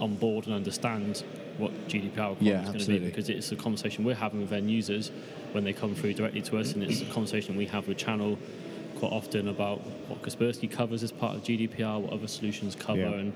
[0.01, 1.23] on board and understand
[1.59, 4.71] what GDPR Yeah, are going to be because it's a conversation we're having with end
[4.71, 5.11] users
[5.53, 8.39] when they come through directly to us, and it's a conversation we have with channel
[8.97, 13.13] quite often about what Kaspersky covers as part of GDPR, what other solutions cover, Yeah.
[13.13, 13.33] and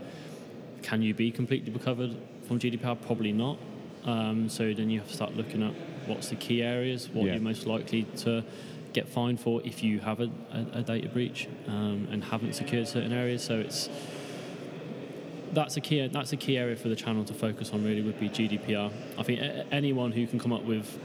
[0.82, 2.14] can you be completely covered
[2.46, 2.96] from GDPR?
[3.02, 3.58] Probably not.
[4.04, 5.72] Um, so then you have to start looking at
[6.06, 7.32] what's the key areas, what Yeah.
[7.34, 8.44] you're most likely to
[8.92, 12.86] get fined for if you have a, a, a data breach um, and haven't secured
[12.86, 13.42] certain areas.
[13.42, 13.88] So it's
[15.52, 18.18] that's a key that's a key area for the channel to focus on really would
[18.20, 18.92] be GDPR.
[19.18, 20.98] I think a- anyone who can come up with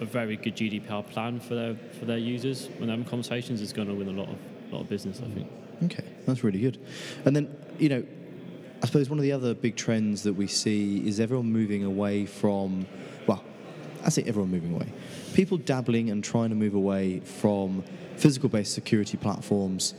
[0.00, 3.72] a very good GDPR plan for their for their users when they're having conversations is
[3.72, 4.36] going to win a lot of
[4.72, 5.20] lot of business.
[5.24, 5.46] I think.
[5.84, 6.78] Okay, that's really good.
[7.24, 8.04] And then, you know,
[8.82, 12.26] I suppose one of the other big trends that we see is everyone moving away
[12.26, 12.84] from,
[13.28, 13.44] well,
[14.04, 14.88] I say everyone moving away.
[15.34, 17.84] People dabbling and trying to move away from
[18.16, 19.94] physical based security platforms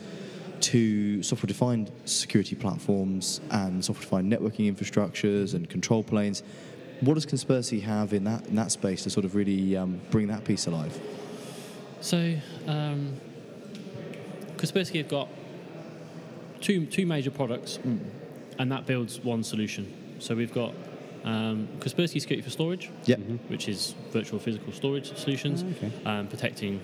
[0.59, 6.43] to software defined security platforms and software defined networking infrastructures and control planes.
[6.99, 10.27] What does Kaspersky have in that, in that space to sort of really um, bring
[10.27, 10.97] that piece alive?
[12.01, 12.35] So,
[12.67, 13.13] um,
[14.57, 15.29] Kaspersky have got
[16.59, 17.79] two two major products,
[18.59, 19.91] and that builds one solution.
[20.19, 20.73] So we've got
[21.23, 23.19] um, Kaspersky Security for Storage, Yep.
[23.47, 25.91] which is virtual physical storage solutions, Oh, okay.
[26.05, 26.81] um, protecting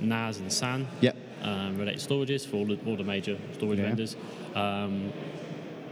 [0.00, 1.16] NAS and SAN Yep.
[1.42, 3.86] um, related storages for all the, all the major storage Yeah.
[3.88, 4.16] vendors.
[4.54, 5.12] Um,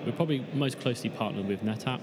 [0.07, 2.01] we're probably most closely partnered with NetApp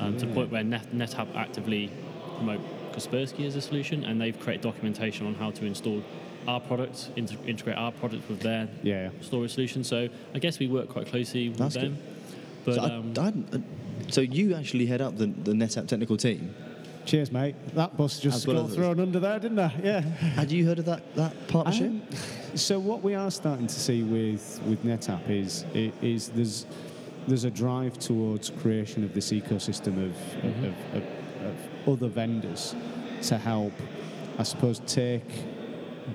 [0.00, 1.90] um, to the point where Net, NetApp actively
[2.36, 2.60] promote
[2.92, 6.02] Kaspersky as a solution, and they've created documentation on how to install
[6.48, 9.10] our products, inter- integrate our products with their Yeah.
[9.20, 9.84] storage solution.
[9.84, 11.96] So I guess we work quite closely with That's them.
[12.64, 13.58] But so, I- um, I hadn't- uh,
[14.10, 16.54] so you actually head up the, the NetApp technical team.
[17.04, 17.56] Cheers, mate.
[17.74, 19.72] That bus just As well got thrown under there, didn't I?
[19.82, 20.00] Yeah.
[20.00, 21.88] Had you heard of that, that partnership?
[21.90, 22.02] Um,
[22.54, 26.66] so what we are starting to see with with NetApp is i- is there's
[27.26, 31.02] there's a drive towards creation of this ecosystem of, of, of, of,
[31.46, 32.74] of other vendors
[33.22, 33.72] to help,
[34.38, 35.22] I suppose, take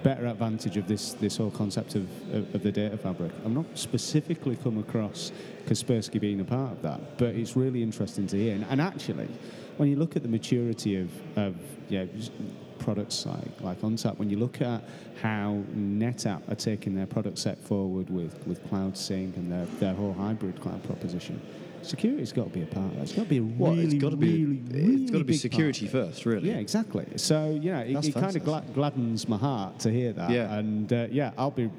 [0.04, 3.32] better advantage of this this whole concept of, of, of the data fabric.
[3.45, 5.32] I'm not specifically come across
[5.65, 8.56] Kaspersky being a part of that, but it's really interesting to hear.
[8.56, 9.28] And, and actually,
[9.78, 11.56] when you look at the maturity of, of
[11.89, 12.06] yeah,
[12.80, 14.82] products like, like ONTAP, when you look at
[15.21, 19.93] how NetApp are taking their product set forward with, with Cloud Sync and their, their
[19.93, 21.41] whole hybrid cloud proposition,
[21.82, 23.02] security's got to be a part of that.
[23.04, 25.18] It's got to be a Well, really, it's got to be really, it's really got
[25.20, 26.50] to be security first, really.
[26.50, 27.06] Yeah, exactly.
[27.18, 28.44] So you know, it, That's it kind of fantastic.
[28.44, 30.30] gla- gladdens my heart to hear that.
[30.30, 30.54] Yeah.
[30.54, 31.70] And uh, yeah, I'll be,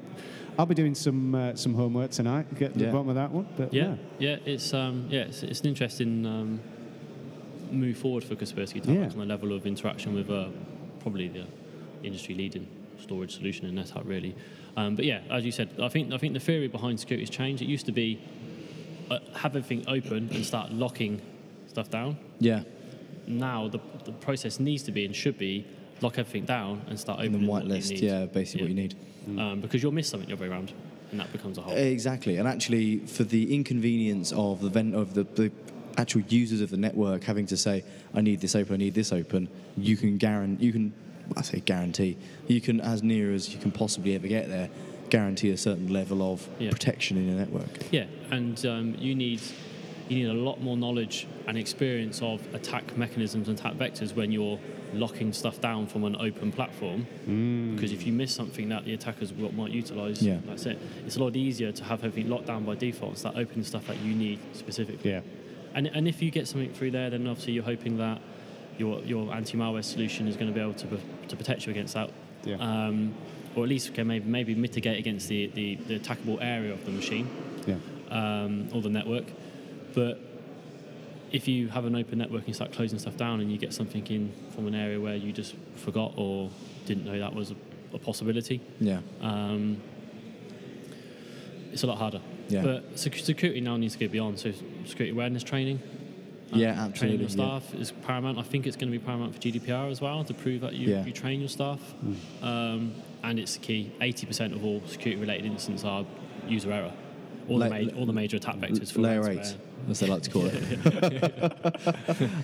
[0.57, 2.53] I'll be doing some uh, some homework tonight.
[2.57, 2.85] Get to Yeah.
[2.87, 3.47] the bottom of that one.
[3.57, 6.59] But yeah, yeah, it's um, yeah, it's, it's an interesting um,
[7.71, 9.03] move forward for Kaspersky to Yeah.
[9.05, 10.47] on the level of interaction with uh,
[11.01, 11.45] probably the
[12.03, 12.67] industry leading
[13.01, 14.35] storage solution in NetApp really.
[14.75, 17.29] Um, but yeah, as you said, I think I think the theory behind security has
[17.29, 17.61] changed.
[17.61, 18.19] It used to be
[19.35, 21.21] have everything open and start locking
[21.67, 22.17] stuff down.
[22.39, 22.63] Yeah.
[23.27, 25.65] Now the, the process needs to be and should be
[26.01, 28.75] lock everything down and start And opening then what you whitelist, yeah, basically what you
[28.75, 28.95] need.
[29.37, 30.73] Um, because you'll miss something other way around,
[31.11, 31.75] and that becomes a whole.
[31.75, 32.37] Exactly.
[32.37, 35.51] And actually, for the inconvenience of the vent of the, the
[35.97, 39.11] actual users of the network having to say, "I need this open, I need this
[39.11, 40.65] open," you can guarantee.
[40.65, 40.93] You can,
[41.37, 42.17] I say guarantee.
[42.47, 44.69] You can, as near as you can possibly ever get there,
[45.09, 46.69] guarantee a certain level of Yeah.
[46.69, 47.69] protection in your network.
[47.91, 49.41] Yeah, and um, you need
[50.07, 54.31] you need a lot more knowledge and experience of attack mechanisms and attack vectors when
[54.31, 54.57] you're
[54.95, 57.05] locking stuff down from an open platform.
[57.75, 60.39] Because if you miss something that the attackers will, might utilize, Yeah.
[60.47, 60.79] that's it.
[61.05, 63.85] It's a lot easier to have everything locked down by default and start opening stuff
[63.85, 65.11] that you need specifically.
[65.11, 65.21] yeah,
[65.75, 68.19] And, and if you get something through there, then obviously you're hoping that
[68.79, 70.87] your, your anti-malware solution is going to be able to,
[71.27, 72.09] to protect you against that.
[72.45, 72.55] Yeah.
[72.55, 73.13] Um,
[73.55, 76.91] or at least can maybe, maybe mitigate against the, the, the attackable area of the
[76.91, 77.27] machine
[77.65, 77.75] yeah,
[78.09, 79.25] um, or the network.
[79.93, 80.19] But
[81.31, 83.73] if you have an open network and you start closing stuff down and you get
[83.73, 86.49] something in from an area where you just forgot or
[86.85, 87.55] didn't know that was a,
[87.93, 88.99] a possibility, Yeah.
[89.21, 89.81] um,
[91.71, 92.21] it's a lot harder.
[92.47, 92.63] Yeah.
[92.63, 94.39] But security now needs to go beyond.
[94.39, 94.51] So
[94.85, 95.79] security awareness training.
[96.51, 97.59] Yeah, Training absolutely, your yeah.
[97.59, 98.39] staff is paramount.
[98.39, 100.89] I think it's going to be paramount for GDPR as well to prove that you,
[100.89, 101.05] Yeah.
[101.05, 101.79] you train your staff.
[102.41, 103.91] Um, and it's the key.
[104.01, 106.05] 80% of all security-related incidents are
[106.47, 106.93] user error.
[107.47, 109.53] All, La- the, ma- all the major attack vectors for Layer ransomware.
[109.53, 109.57] 8,
[109.89, 110.53] as they like to call it.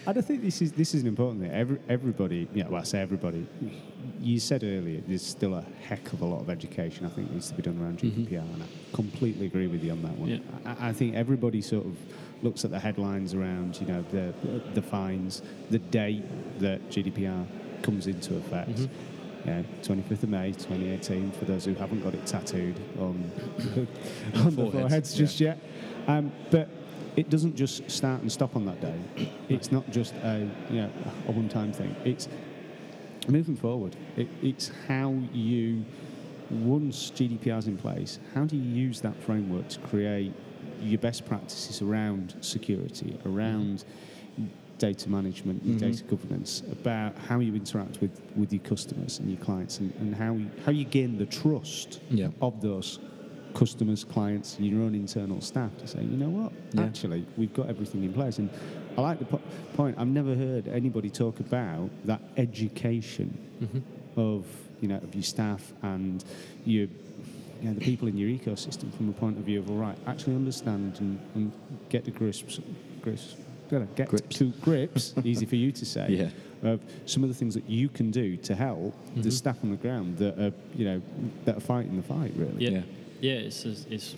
[0.07, 1.51] And I think this is this is an important thing.
[1.51, 3.45] Every, everybody, yeah, well, I say everybody.
[4.19, 7.49] You said earlier, there's still a heck of a lot of education I think needs
[7.49, 8.23] to be done around mm-hmm.
[8.23, 10.29] GDPR, and I completely agree with you on that one.
[10.29, 10.39] Yeah.
[10.65, 11.95] I, I think everybody sort of
[12.41, 14.33] looks at the headlines around, you know, the
[14.73, 16.23] the fines, the date
[16.59, 17.45] that GDPR
[17.83, 18.71] comes into effect.
[18.71, 19.14] Mm-hmm.
[19.45, 23.31] Yeah, 25th of May 2018, for those who haven't got it tattooed on,
[24.35, 25.59] on the Foreheads, just yet.
[26.07, 26.67] Um, but
[27.15, 29.29] it doesn't just start and stop on that day.
[29.47, 30.91] It's not just a, you know,
[31.27, 31.95] a one-time thing.
[32.03, 32.27] It's
[33.27, 33.95] moving forward.
[34.17, 35.85] It, it's how you,
[36.49, 40.33] once GDPR's in place, how do you use that framework to create
[40.81, 43.85] your best practices around security, around
[44.77, 45.91] data management, your mm-hmm.
[45.91, 50.15] data governance, about how you interact with, with your customers and your clients, and, and
[50.15, 52.29] how, you, how you gain the trust Yeah.
[52.41, 52.99] of those
[53.53, 56.83] customers, clients, and your own internal staff to say, you know what, Yeah.
[56.83, 58.37] actually, we've got everything in place.
[58.37, 58.49] And
[58.97, 59.41] I like the po-
[59.75, 59.97] point.
[59.97, 64.19] I've never heard anybody talk about that education mm-hmm.
[64.19, 64.45] of
[64.81, 66.23] you know of your staff and
[66.65, 66.87] your
[67.61, 69.97] you know, the people in your ecosystem from a point of view of all right,
[70.07, 71.51] actually understand and, and
[71.89, 72.59] get the grips,
[73.01, 74.37] grips, gotta get Grips.
[74.37, 75.13] to grips.
[75.23, 76.07] easy for you to say.
[76.09, 76.69] Yeah.
[76.71, 79.75] Of some of the things that you can do to help the staff on the
[79.77, 81.01] ground that are you know
[81.45, 82.53] that are fighting the fight really.
[82.63, 82.81] Yeah, Yeah.
[83.21, 83.33] yeah.
[83.33, 84.15] it's it's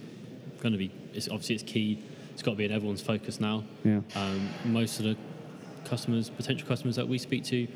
[0.61, 0.91] going to be.
[1.13, 1.99] It's obviously it's key.
[2.33, 3.63] It's got to be in everyone's focus now.
[3.83, 4.01] Yeah.
[4.15, 5.17] Um, most of the
[5.85, 7.67] customers, potential customers that we speak to,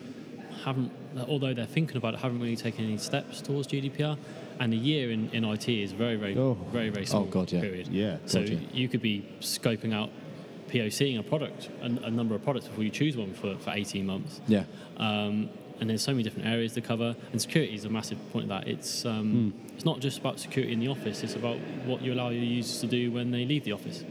[0.63, 0.91] haven't,
[1.27, 4.17] although they're thinking about it, haven't really taken any steps towards GDPR.
[4.59, 6.55] And a year in, in IT is very, very, Oh.
[6.71, 7.61] very, very small God, yeah.
[7.61, 7.87] period.
[7.87, 8.59] Yeah, So God, yeah.
[8.73, 10.11] you could be scoping out,
[10.71, 14.05] POCing a product, a, a number of products before you choose one for, for 18
[14.05, 14.41] months.
[14.47, 14.63] Yeah.
[14.97, 18.43] Um, and there's so many different areas to cover, and security is a massive point
[18.43, 18.67] of that.
[18.67, 22.29] It's um, it's not just about security in the office; it's about what you allow
[22.29, 24.03] your users to do when they leave the office.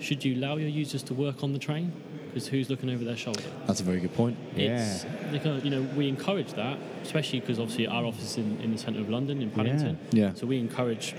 [0.00, 1.92] Should you allow your users to work on the train?
[2.28, 3.42] Because who's looking over their shoulder?
[3.66, 4.38] That's a very good point.
[4.56, 8.60] It's, kind of- you know, we encourage that, especially because obviously our office is in,
[8.60, 9.98] in the centre of London, in Paddington.
[10.12, 10.34] Yeah.
[10.34, 11.14] So we encourage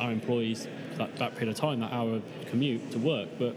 [0.00, 3.28] our employees that, that period of time, that hour commute to work.
[3.38, 3.56] But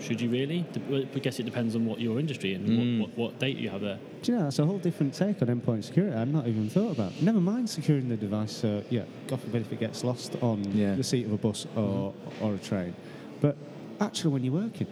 [0.00, 0.64] should you really?
[0.92, 3.00] I guess it depends on what your industry and Mm.
[3.00, 3.98] what, what, what data you have there.
[4.22, 6.14] Do you know, that's a whole different take on endpoint security.
[6.16, 7.20] I've not even thought about.
[7.22, 8.52] Never mind securing the device.
[8.52, 10.94] So, yeah, God forbid if it gets lost on Yeah.
[10.94, 12.94] the seat of a bus or, or a train.
[13.40, 13.56] But
[14.00, 14.86] actually, when you're working,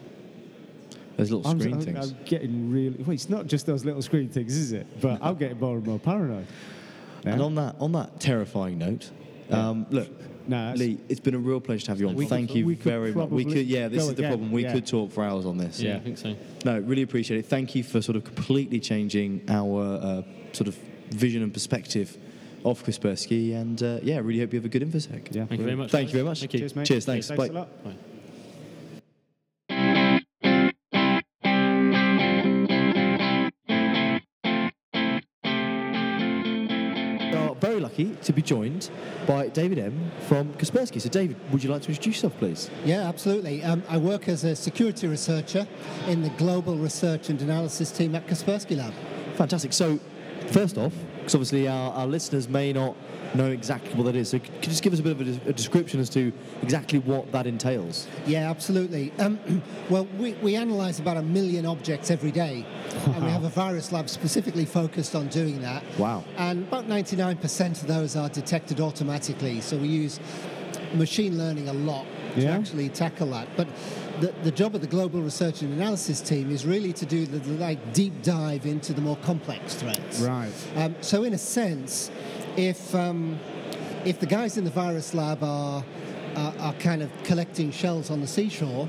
[1.17, 2.11] There's little I'm, screen I'm- things.
[2.11, 2.97] I'm getting really.
[3.03, 4.87] Well, it's not just those little screen things, is it?
[5.01, 6.47] But I'm getting more and more paranoid.
[7.25, 7.45] And now.
[7.47, 9.11] on that on that terrifying note,
[9.49, 9.69] Yeah.
[9.69, 10.09] um, look,
[10.46, 12.14] No, Lee, it's been a real pleasure to have you on.
[12.14, 13.30] We Thank could- you very much.
[13.30, 14.52] We could, yeah, this go is the again, problem.
[14.52, 14.72] We yeah.
[14.72, 15.80] could talk for hours on this.
[15.80, 16.37] Yeah, I think so.
[16.64, 17.46] No, really appreciate it.
[17.46, 20.74] Thank you for sort of completely changing our uh, sort of
[21.11, 22.16] vision and perspective
[22.64, 23.54] of Kaspersky.
[23.54, 25.35] And uh, yeah, really hope you have a good InfoSec.
[25.35, 25.90] Yeah, Thank you very much.
[25.90, 26.12] Thank guys.
[26.12, 26.40] you very much.
[26.40, 26.59] Thank you.
[26.61, 26.87] Cheers, mate.
[26.87, 27.28] Cheers, thanks.
[27.28, 27.94] Thanks Bye.
[38.05, 38.90] Lucky to be joined
[39.27, 41.01] by David Emm from Kaspersky.
[41.01, 42.71] So, David, would you like to introduce yourself, please?
[42.85, 43.62] Yeah, absolutely.
[43.62, 45.67] Um, I work as a security researcher
[46.09, 48.93] in the global research and analysis team at Kaspersky Lab.
[49.37, 49.73] Fantastic.
[49.73, 49.99] So,
[50.49, 50.93] first off,
[51.25, 52.95] because obviously our, our listeners may not
[53.35, 55.49] know exactly what that is, so could you just give us a bit of a,
[55.49, 58.07] a description as to exactly what that entails?
[58.27, 59.11] Yeah, absolutely.
[59.19, 62.67] Um, well, we, we analyze about a million objects every day,
[63.07, 65.83] and we have a virus lab specifically focused on doing that.
[65.99, 66.25] Wow.
[66.37, 70.21] And about 99% of those are detected automatically, so we use
[70.93, 72.57] machine learning a lot to Yeah.
[72.57, 73.49] actually tackle that.
[73.57, 73.67] But
[74.20, 77.38] the, the job of the global research and analysis team is really to do the,
[77.38, 80.20] the like deep dive into the more complex threats.
[80.20, 80.53] Right.
[80.77, 82.11] Um, so, in a sense,
[82.57, 83.38] if um,
[84.05, 85.85] if the guys in the virus lab are
[86.37, 88.88] are, are kind of collecting shells on the seashore,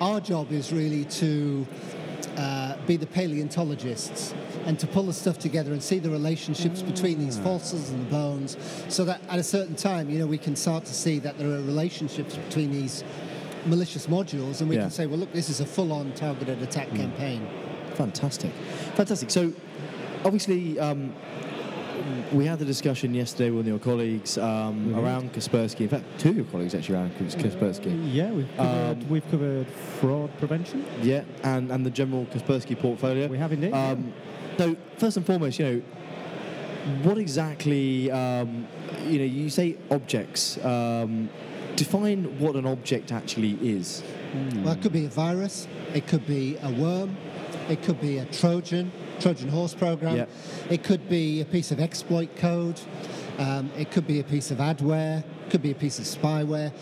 [0.00, 1.66] our job is really to
[2.36, 4.34] uh, be the paleontologists
[4.66, 8.10] and to pull the stuff together and see the relationships between these fossils and the
[8.10, 8.56] bones,
[8.88, 11.48] so that at a certain time, you know, we can start to see that there
[11.48, 13.04] are relationships between these
[13.66, 14.82] malicious modules, and we Yeah.
[14.82, 17.46] can say, well, look, this is a full-on targeted attack campaign.
[17.94, 18.50] Fantastic.
[18.94, 19.30] Fantastic.
[19.30, 19.52] So,
[20.24, 21.12] obviously, um,
[22.32, 25.80] we had the discussion yesterday with your colleagues um, around Kaspersky.
[25.82, 28.10] In fact, two of your colleagues actually around Kaspersky.
[28.12, 29.66] Yeah, we've covered, Um, we've covered
[30.00, 30.84] fraud prevention.
[31.02, 33.26] Yeah, and, and the general Kaspersky portfolio.
[33.26, 34.12] We have indeed, Um,
[34.56, 35.82] so, first and foremost, you know,
[37.02, 38.66] what exactly, um,
[39.06, 40.56] you know, you say objects.
[41.76, 44.02] Define what an object actually is.
[44.62, 47.16] Well, it could be a virus, it could be a worm,
[47.68, 50.30] it could be a Trojan, Trojan horse program, Yep.
[50.70, 52.80] it could be a piece of exploit code,
[53.38, 56.72] um, it could be a piece of adware, could be a piece of spyware,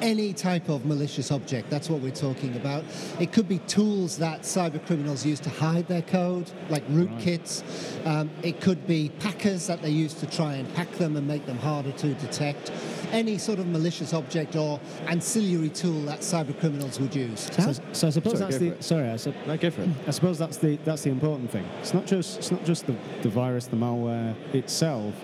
[0.00, 1.68] any type of malicious object.
[1.68, 2.82] That's what we're talking about.
[3.20, 7.62] It could be tools that cyber criminals use to hide their code, like rootkits.
[8.06, 11.44] Um, it could be packers that they use to try and pack them and make
[11.44, 12.72] them harder to detect.
[13.12, 17.48] Any sort of malicious object or ancillary tool that cyber criminals would use.
[17.52, 19.08] So, so I suppose Sorry, that's go the for sorry.
[19.10, 19.88] I, sup- No, go for it.
[20.06, 21.64] I suppose that's the that's the important thing.
[21.80, 25.14] It's not just it's not just the, the virus, the malware itself.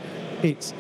[0.43, 0.73] It's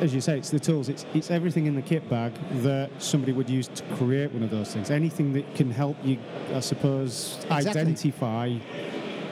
[0.00, 0.88] as you say, it's the tools.
[0.88, 2.32] It's it's everything in the kit bag
[2.62, 4.90] that somebody would use to create one of those things.
[4.90, 6.18] Anything that can help you,
[6.54, 7.82] I suppose, Exactly.
[7.82, 8.56] identify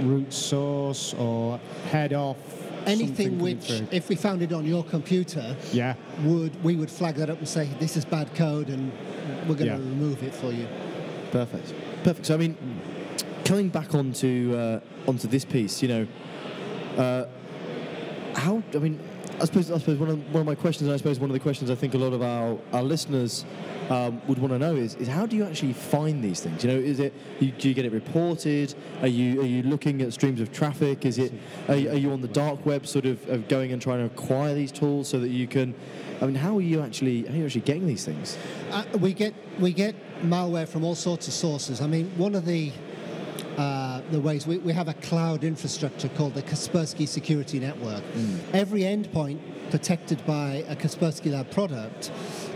[0.00, 1.58] root source or
[1.90, 2.36] head off
[2.88, 3.88] Anything which, through.
[3.90, 5.94] if we found it on your computer, yeah.
[6.22, 8.90] would we would flag that up and say this is bad code and
[9.46, 9.72] we're going to Yeah.
[9.74, 10.66] remove it for you.
[11.30, 11.74] Perfect.
[12.04, 12.26] Perfect.
[12.26, 12.56] So I mean,
[13.44, 16.06] coming back onto uh, onto this piece, you know,
[16.96, 17.24] uh,
[18.34, 18.98] how I mean,
[19.40, 21.34] I suppose I suppose one of, one of my questions, and I suppose one of
[21.34, 23.44] the questions I think a lot of our, our listeners
[23.90, 26.62] um, would want to know is, is how do you actually find these things?
[26.64, 28.74] You know, is it you, do you get it reported?
[29.00, 31.06] Are you are you looking at streams of traffic?
[31.06, 31.32] Is it
[31.68, 34.06] are you, are you on the dark web, sort of, of going and trying to
[34.06, 35.74] acquire these tools so that you can?
[36.20, 38.36] I mean, how are you actually how are you actually getting these things?
[38.70, 41.80] Uh, we get we get malware from all sorts of sources.
[41.80, 42.72] I mean, one of the
[43.56, 48.04] uh, the ways we, we have a cloud infrastructure called the Kaspersky Security Network.
[48.52, 52.12] Every endpoint protected by a Kaspersky Lab product.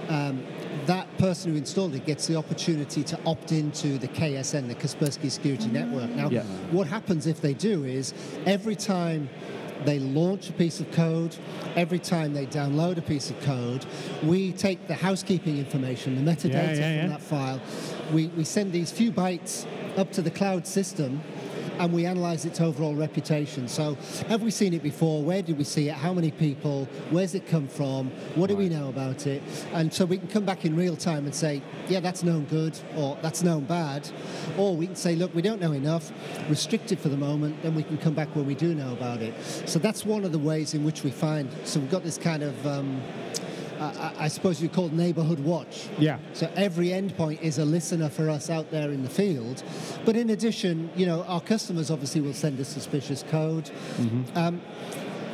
[0.08, 0.44] Um,
[0.86, 5.30] that person who installed it gets the opportunity to opt into the KSN, the Kaspersky
[5.30, 6.10] Security Network.
[6.10, 6.42] Now, Yeah.
[6.70, 8.12] what happens if they do is
[8.46, 9.28] every time
[9.84, 11.34] they launch a piece of code,
[11.76, 13.84] every time they download a piece of code,
[14.22, 17.60] we take the housekeeping information, the metadata Yeah, yeah, from that file,
[18.12, 19.66] we, we send these few bytes
[19.96, 21.20] up to the cloud system
[21.82, 23.66] and we analyze its overall reputation.
[23.66, 23.96] So,
[24.28, 25.20] have we seen it before?
[25.20, 25.94] Where did we see it?
[25.94, 26.84] How many people?
[27.10, 28.10] Where's it come from?
[28.36, 29.42] What do we know about it?
[29.72, 32.78] And so we can come back in real time and say, yeah, that's known good
[32.96, 34.08] or that's known bad.
[34.56, 36.12] Or we can say, look, we don't know enough,
[36.48, 39.20] restrict it for the moment, then we can come back when we do know about
[39.20, 39.34] it.
[39.66, 41.50] So, that's one of the ways in which we find.
[41.64, 42.64] So, we've got this kind of.
[42.64, 43.02] Um,
[43.82, 45.88] I, I- suppose you call neighborhood watch.
[45.98, 46.18] Yeah.
[46.32, 49.62] So every endpoint is a listener for us out there in the field.
[50.04, 53.70] But in addition, you know, our customers obviously will send us suspicious code.
[54.34, 54.60] Um,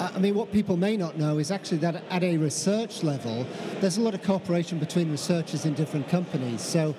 [0.00, 3.44] I I mean, what people may not know is actually that at a research level,
[3.80, 6.60] there's a lot of cooperation between researchers in different companies.
[6.60, 6.94] So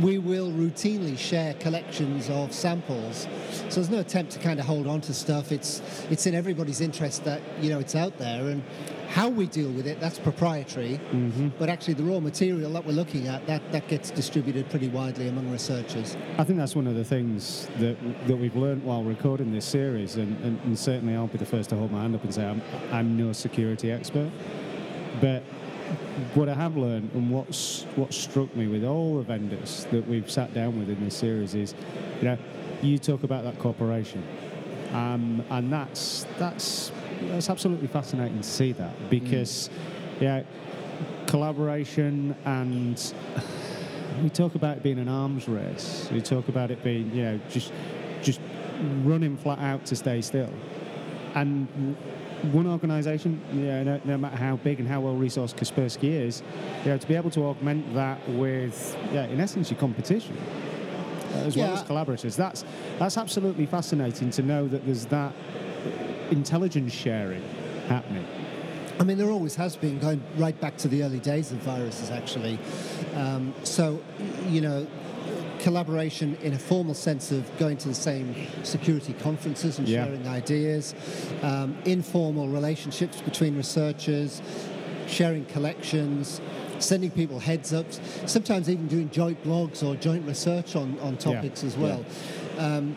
[0.00, 3.28] we will routinely share collections of samples.
[3.68, 5.52] So there's no attempt to kind of hold on to stuff.
[5.52, 5.80] It's
[6.10, 8.62] it's in everybody's interest that you know it's out there and
[9.10, 11.00] how we deal with it that's proprietary.
[11.58, 15.28] But actually, the raw material that we're looking at that that gets distributed pretty widely
[15.28, 16.16] among researchers.
[16.38, 17.96] I think that's one of the things that
[18.28, 21.70] that we've learned while recording this series, and, and, and certainly I'll be the first
[21.70, 24.30] to hold my hand up and say I'm, I'm no security expert.
[25.20, 25.42] But
[26.34, 30.30] what I have learned and what's what struck me with all the vendors that we've
[30.30, 31.74] sat down with in this series is,
[32.18, 32.38] you know,
[32.80, 34.22] you talk about that cooperation,
[34.92, 36.92] um, and that's that's
[37.22, 39.70] that's absolutely fascinating to see that because,
[40.20, 40.42] yeah,
[41.26, 43.14] collaboration and
[44.22, 46.08] we talk about it being an arms race.
[46.12, 47.72] We talk about it being, you know, just
[48.22, 48.40] just
[49.04, 50.52] running flat out to stay still.
[51.34, 51.96] And
[52.52, 56.42] one organisation, you know, no, no matter how big and how well resourced Kaspersky is,
[56.84, 60.36] you know, to be able to augment that with, yeah, in essence, your competition
[61.34, 62.36] uh, as well as collaborators.
[62.36, 62.64] That's
[62.98, 65.32] that's absolutely fascinating to know that there's that
[66.30, 67.42] intelligence sharing
[67.88, 68.26] happening.
[68.98, 72.10] I mean, there always has been, going right back to the early days of viruses,
[72.10, 72.58] actually.
[73.14, 74.02] Um, so,
[74.48, 74.86] you know,
[75.60, 80.04] collaboration in a formal sense of going to the same security conferences and Yeah.
[80.04, 80.94] sharing ideas,
[81.42, 84.42] um, informal relationships between researchers,
[85.06, 86.40] sharing collections,
[86.78, 91.62] sending people heads ups, sometimes even doing joint blogs or joint research on, on topics
[91.64, 92.04] as well.
[92.58, 92.96] Um,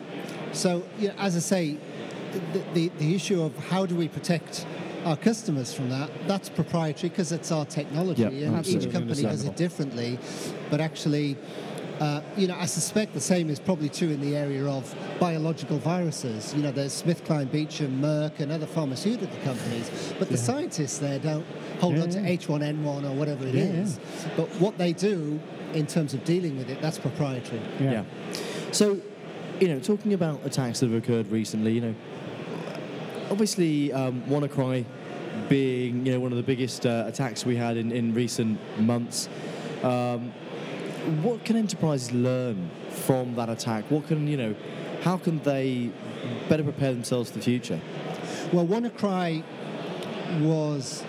[0.52, 1.76] so, you know, as I say,
[2.52, 4.66] the, the, the issue of how do we protect
[5.04, 9.22] our customers from that, that's proprietary because it's our technology Yeah, and absolutely each company
[9.22, 10.18] does it differently.
[10.70, 11.36] But actually,
[12.00, 15.78] uh, you know, I suspect the same is probably true in the area of biological
[15.78, 16.54] viruses.
[16.54, 21.18] You know, there's Smith SmithKline Beecham, Merck, and other pharmaceutical companies, but the scientists there
[21.18, 21.46] don't
[21.80, 23.98] hold on to H1N1 or whatever it Yeah, is.
[24.36, 25.40] But what they do
[25.74, 27.60] in terms of dealing with it, that's proprietary.
[27.78, 28.04] Yeah.
[28.72, 29.00] So,
[29.60, 31.94] you know, talking about attacks that have occurred recently, you know,
[33.34, 34.84] obviously um, WannaCry
[35.48, 39.28] being, you know, one of the biggest uh, attacks we had in, in recent months.
[39.82, 40.30] Um,
[41.20, 43.90] what can enterprises learn from that attack?
[43.90, 44.54] What can you know?
[45.02, 45.90] How can they
[46.48, 47.80] better prepare themselves for the future?
[48.52, 49.42] Well, WannaCry
[50.42, 51.02] was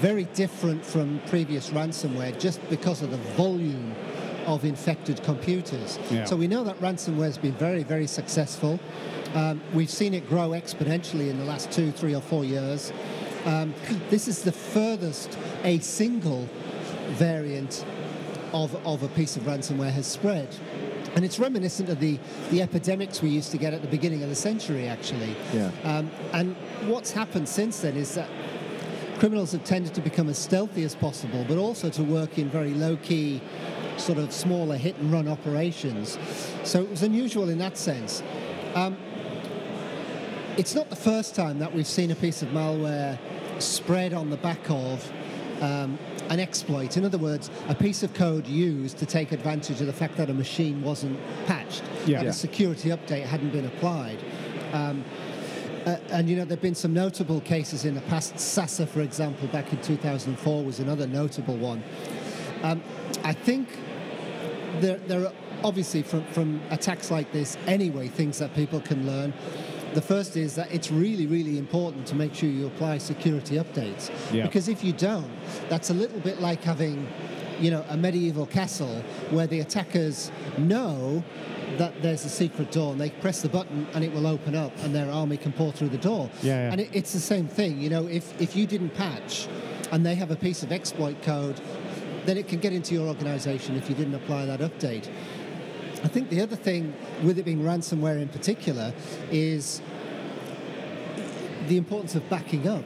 [0.00, 3.94] very different from previous ransomware just because of the volume
[4.46, 5.98] of infected computers.
[6.10, 6.24] Yeah.
[6.24, 8.80] So we know that ransomware has been very, very successful.
[9.34, 12.92] Um, we've seen it grow exponentially in the last two, three, or four years.
[13.44, 13.74] Um,
[14.10, 16.48] this is the furthest a single
[17.10, 17.84] variant
[18.52, 20.48] of, of a piece of ransomware has spread.
[21.14, 22.18] And it's reminiscent of the,
[22.50, 25.34] the epidemics we used to get at the beginning of the century, actually.
[25.52, 25.70] Yeah.
[25.82, 26.54] Um, and
[26.86, 28.28] what's happened since then is that
[29.18, 32.74] criminals have tended to become as stealthy as possible, but also to work in very
[32.74, 33.40] low key,
[33.96, 36.18] sort of smaller hit and run operations.
[36.64, 38.22] So it was unusual in that sense.
[38.74, 38.96] Um,
[40.56, 43.18] it's not the first time that we've seen a piece of malware
[43.58, 45.12] spread on the back of
[45.60, 46.96] um, an exploit.
[46.96, 50.30] In other words, a piece of code used to take advantage of the fact that
[50.30, 52.22] a machine wasn't patched, Yeah.
[52.22, 54.18] that a security update hadn't been applied.
[54.72, 55.04] Um,
[55.86, 58.38] uh, and you know, there have been some notable cases in the past.
[58.40, 61.82] Sasser, for example, back in 2004 was another notable one.
[62.62, 62.82] Um,
[63.24, 63.68] I think
[64.80, 65.32] there, there are
[65.64, 69.32] obviously from, from attacks like this anyway things that people can learn.
[69.94, 74.10] The first is that it's really, really important to make sure you apply security updates.
[74.32, 74.44] Yeah.
[74.44, 75.30] Because if you don't,
[75.68, 77.08] that's a little bit like having,
[77.60, 81.24] you know, a medieval castle where the attackers know
[81.78, 84.72] that there's a secret door and they press the button and it will open up
[84.84, 86.30] and their army can pour through the door.
[86.42, 86.72] Yeah, yeah.
[86.72, 87.80] And it, it's the same thing.
[87.80, 89.48] You know, if, if you didn't patch
[89.92, 91.60] and they have a piece of exploit code,
[92.26, 95.08] then it can get into your organization if you didn't apply that update.
[96.04, 98.92] I think the other thing with it being ransomware in particular
[99.30, 99.80] is
[101.68, 102.84] the importance of backing up.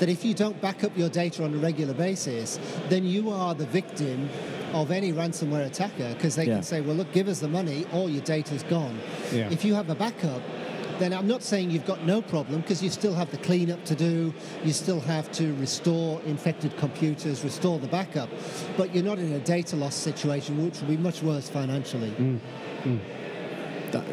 [0.00, 2.58] That if you don't back up your data on a regular basis,
[2.88, 4.28] then you are the victim
[4.72, 6.54] of any ransomware attacker because they Yeah.
[6.54, 8.98] can say, well, look, give us the money, all your data's gone.
[9.32, 9.48] Yeah.
[9.50, 10.42] If you have a backup,
[10.98, 13.94] then I'm not saying you've got no problem because you still have the cleanup to
[13.94, 14.32] do,
[14.64, 18.28] you still have to restore infected computers, restore the backup,
[18.76, 22.10] but you're not in a data loss situation, which will be much worse financially.
[22.10, 22.38] Mm,
[22.82, 23.00] mm.
[23.92, 24.04] That,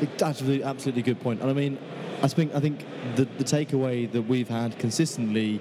[0.00, 1.40] it's absolutely, absolutely good point.
[1.40, 1.78] And I mean,
[2.22, 2.84] I think I think
[3.16, 5.60] the, the takeaway that we've had consistently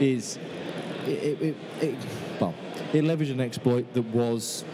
[0.00, 0.38] is
[1.06, 1.94] it, it, it
[2.40, 2.54] well,
[2.92, 4.64] it leveraged an exploit that was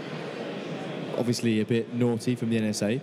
[1.19, 3.01] obviously a bit naughty from the NSA,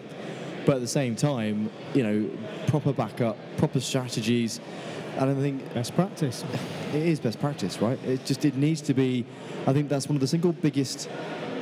[0.67, 2.29] but at the same time, you know,
[2.67, 4.59] proper backup, proper strategies.
[5.17, 6.43] And I think Best practice.
[6.93, 7.97] it is best practice, right?
[8.05, 9.25] It just it needs to be.
[9.65, 11.09] I think that's one of the single biggest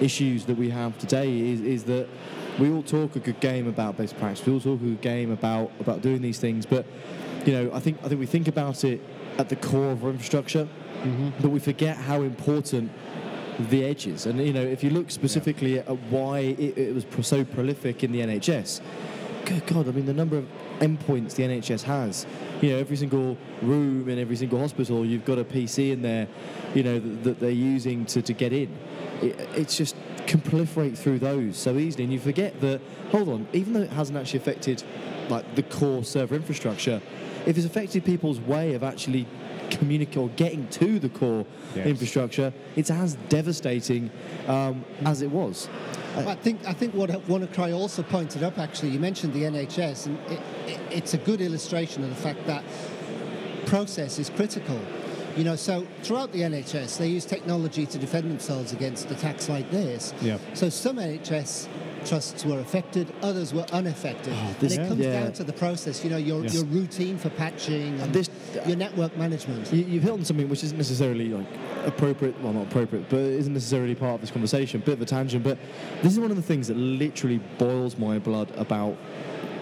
[0.01, 2.09] issues that we have today is, is that
[2.59, 4.45] we all talk a good game about best practice.
[4.45, 6.85] We all talk a good game about about doing these things, but
[7.45, 9.01] you know, I think I think we think about it
[9.37, 10.67] at the core of our infrastructure,
[11.03, 11.29] mm-hmm.
[11.41, 12.91] but we forget how important
[13.59, 14.25] the edges.
[14.25, 18.03] And you know, if you look specifically at why it, it was pro- so prolific
[18.03, 18.81] in the NHS,
[19.45, 20.47] good God, I mean, the number of
[20.79, 22.25] endpoints the NHS has.
[22.61, 26.27] You know, every single room in every single hospital, you've got a PC in there,
[26.73, 28.75] you know, that, that they're using to, to get in.
[29.21, 29.95] It, it's just
[30.27, 32.81] can proliferate through those so easily, and you forget that.
[33.11, 34.83] Hold on, even though it hasn't actually affected
[35.29, 37.01] like the core server infrastructure,
[37.45, 39.27] if it's affected people's way of actually
[39.69, 41.45] communicating or getting to the core
[41.75, 41.87] Yes.
[41.87, 44.09] infrastructure, it's as devastating
[44.47, 45.67] um, as it was.
[46.15, 48.57] I think I think what WannaCry also pointed up.
[48.57, 52.45] Actually, you mentioned the NHS, and it, it, it's a good illustration of the fact
[52.47, 52.63] that
[53.65, 54.79] process is critical.
[55.35, 59.69] You know, so throughout the NHS, they use technology to defend themselves against attacks like
[59.69, 60.13] this.
[60.21, 60.37] Yeah.
[60.53, 61.67] So some NHS
[62.05, 65.23] trusts were affected, others were unaffected, oh, this- and it comes yeah.
[65.23, 66.03] down to the process.
[66.03, 66.53] You know, your Yes.
[66.53, 68.29] your routine for patching and This-
[68.67, 69.71] your network management.
[69.73, 71.47] You, you've hit on something which isn't necessarily like
[71.85, 74.81] appropriate, well, not appropriate, but isn't necessarily part of this conversation.
[74.85, 75.57] Bit of a tangent, but
[76.01, 78.95] this is one of the things that literally boils my blood about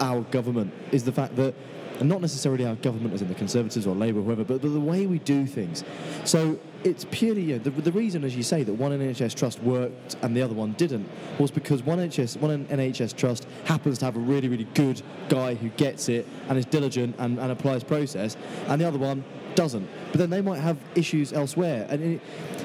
[0.00, 1.54] our government is the fact that,
[2.00, 4.68] and not necessarily our government as in the Conservatives or Labour or whoever, but the,
[4.68, 5.84] the way we do things.
[6.24, 9.62] So it's purely you know, the, the reason, as you say, that one NHS trust
[9.62, 14.04] worked and the other one didn't was because one NHS one NHS trust happens to
[14.04, 17.82] have a really really good guy who gets it and is diligent and, and applies
[17.82, 18.36] process,
[18.68, 19.24] and the other one
[19.54, 19.88] doesn't.
[20.10, 22.20] But then they might have issues elsewhere, and it,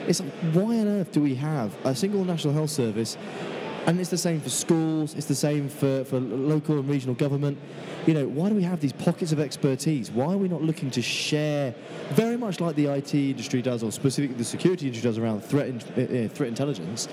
[0.08, 3.18] it's like, why on earth do we have a single national health service?
[3.86, 5.16] And it's the same for schools.
[5.16, 7.58] It's the same for, for local and regional government.
[8.06, 10.12] You know, why do we have these pockets of expertise?
[10.12, 11.74] Why are we not looking to share,
[12.10, 15.68] very much like the IT industry does, or specifically the security industry does around threat,
[15.68, 17.08] in, uh, threat intelligence?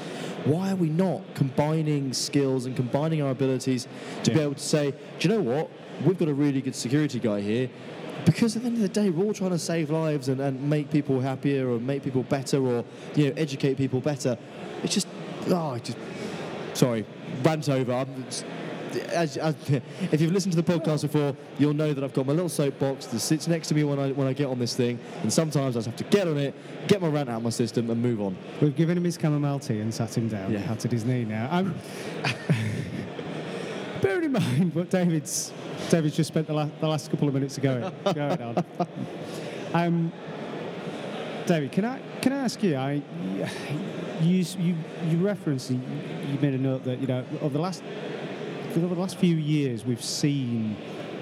[0.45, 3.89] Why are we not combining skills and combining our abilities
[4.25, 5.71] to be able to say, do you know what?
[6.05, 7.71] We've got a really good security guy here.
[8.27, 10.69] because at the end of the day, we're all trying to save lives and, and
[10.69, 14.37] make people happier or make people better or you know educate people better.
[14.83, 15.07] It's just
[15.49, 15.97] oh, I just
[16.77, 17.05] sorry,
[17.43, 17.93] rant over.
[17.93, 18.25] I'm,
[19.11, 19.55] as, as,
[20.13, 23.07] if you've listened to the podcast before, you'll know that I've got my little soapbox
[23.07, 25.77] that sits next to me when I when I get on this thing, and sometimes
[25.77, 26.55] I just have to get on it,
[26.89, 28.37] get my rant out of my system, and move on.
[28.61, 30.53] We've given him his chamomile tea and sat him down.
[30.53, 30.67] Yeah.
[30.67, 31.49] Patted his knee now.
[31.51, 31.75] Um,
[34.01, 35.53] bearing in mind what David's
[35.91, 38.65] David's just spent the, la- the last couple of minutes going, going on.
[39.75, 40.13] Um,
[41.45, 42.77] David, can I can I ask you?
[42.77, 43.03] I
[44.21, 44.75] you you
[45.09, 45.81] you referenced you
[46.41, 47.83] made a note that you know over the last
[48.77, 50.77] over the last few years we've seen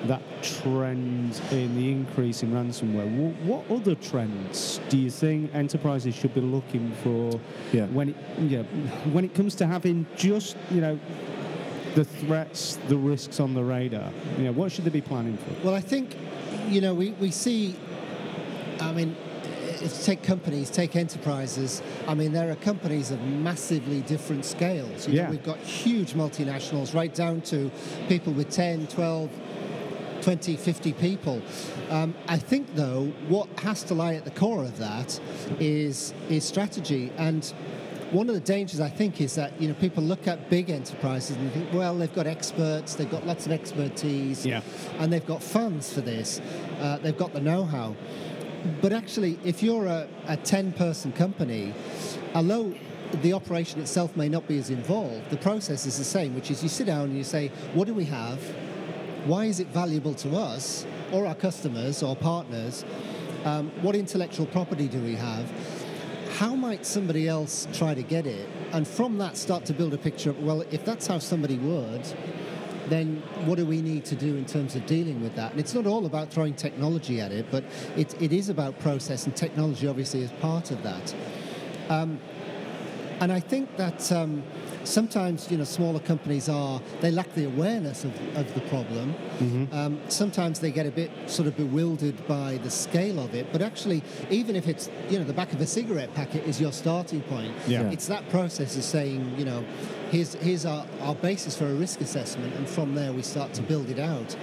[0.05, 3.09] that trend in the increase in ransomware.
[3.16, 7.40] What, what other trends do you think enterprises should be looking for
[7.72, 7.86] Yeah.
[7.86, 8.64] when it you know,
[9.12, 10.99] when it comes to having just you know
[11.95, 14.11] the threats, the risks on the radar?
[14.36, 15.66] You know, what should they be planning for?
[15.66, 16.16] Well, I think,
[16.68, 17.76] you know, we, we see,
[18.80, 19.16] I mean,
[19.89, 25.07] take companies, take enterprises, I mean, there are companies of massively different scales.
[25.07, 25.30] You know, Yeah.
[25.30, 27.70] we've got huge multinationals right down to
[28.09, 29.30] people with 10, 12,
[30.22, 31.43] 20, 50 people.
[31.91, 35.20] Um, I think, though, what has to lie at the core of that
[35.61, 37.12] is, is strategy.
[37.18, 37.45] And
[38.11, 41.37] one of the dangers, I think, is that you know people look at big enterprises
[41.37, 44.61] and think, well, they've got experts, they've got lots of expertise, Yeah.
[44.99, 46.41] and they've got funds for this,
[46.80, 47.95] uh, they've got the know-how.
[48.80, 51.74] But actually, if you're a, a 10-person company,
[52.34, 52.74] although
[53.22, 56.62] the operation itself may not be as involved, the process is the same, which is
[56.62, 58.40] you sit down and you say, what do we have?
[59.26, 62.84] Why is it valuable to us or our customers or partners?
[63.44, 65.50] Um, what intellectual property do we have?
[66.38, 68.48] How might somebody else try to get it?
[68.72, 72.02] And from that, start to build a picture of, well, if that's how somebody would,
[72.89, 75.53] then what do we need to do in terms of dealing with that?
[75.53, 77.64] And it's not all about throwing technology at it, but
[77.97, 81.14] it, it is about process, and technology obviously is part of that.
[81.89, 82.20] Um,
[83.20, 84.43] and I think that um,
[84.85, 89.14] sometimes, you know, smaller companies are, they lack the awareness of, of the problem.
[89.72, 93.47] Um, sometimes they get a bit sort of bewildered by the scale of it.
[93.53, 96.72] But actually, even if it's, you know, the back of a cigarette packet is your
[96.72, 97.91] starting point, Yeah.
[97.91, 99.64] it's that process of saying, you know,
[100.11, 103.62] here's, here's our, our basis for a risk assessment, and from there we start to
[103.62, 104.37] build it out.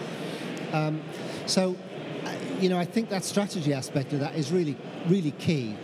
[0.73, 1.01] Um,
[1.45, 1.75] so,
[2.25, 4.75] uh, you know, I think that strategy aspect of that is really,
[5.07, 5.75] really key.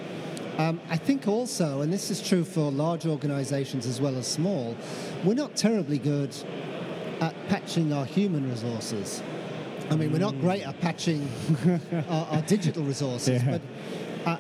[0.58, 4.76] Um, I think also, and this is true for large organizations as well as small,
[5.24, 6.36] we're not terribly good
[7.22, 9.22] at patching our human resources.
[9.92, 11.30] I mean, we're not great at patching
[12.10, 13.60] our, our digital resources, Yeah.
[13.60, 13.62] but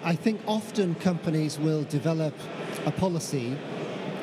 [0.03, 2.34] I, I think often companies will develop
[2.86, 3.55] a policy.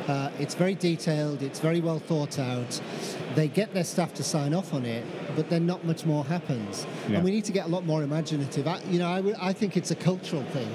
[0.08, 2.80] Uh, it's very detailed, it's very well thought out.
[3.36, 5.04] They get their staff to sign off on it,
[5.36, 6.86] but then not much more happens.
[7.08, 7.16] Yeah.
[7.16, 8.66] And we need to get a lot more imaginative.
[8.66, 10.68] I, you know, I, w- I think it's a cultural thing.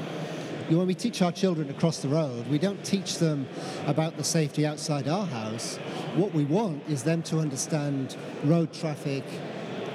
[0.70, 3.48] When we teach our children across the road, we don't teach them
[3.88, 5.78] about the safety outside our house.
[6.16, 9.24] What we want is them to understand road traffic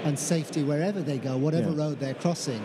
[0.03, 1.77] and safety wherever they go, whatever Yeah.
[1.85, 2.61] road they're crossing.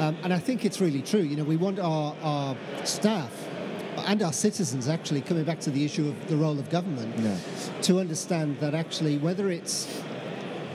[0.00, 1.20] Um, and I think it's really true.
[1.20, 3.32] You know, we want our, our staff
[4.06, 7.36] and our citizens actually coming back to the issue of the role of government Yeah.
[7.82, 9.86] to understand that actually whether it's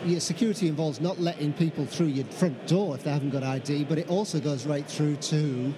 [0.03, 3.83] yeah, security involves not letting people through your front door if they haven't got ID,
[3.83, 5.71] but it also goes right through to,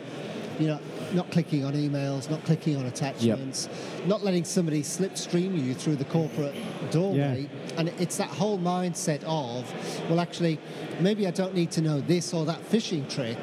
[0.60, 0.80] you know,
[1.14, 3.70] not clicking on emails, not clicking on attachments,
[4.06, 6.56] not letting somebody slipstream you through the corporate
[6.92, 7.50] doorway.
[7.78, 9.72] And it's that whole mindset of,
[10.10, 10.60] well, actually,
[11.00, 13.38] maybe I don't need to know this or that phishing trick,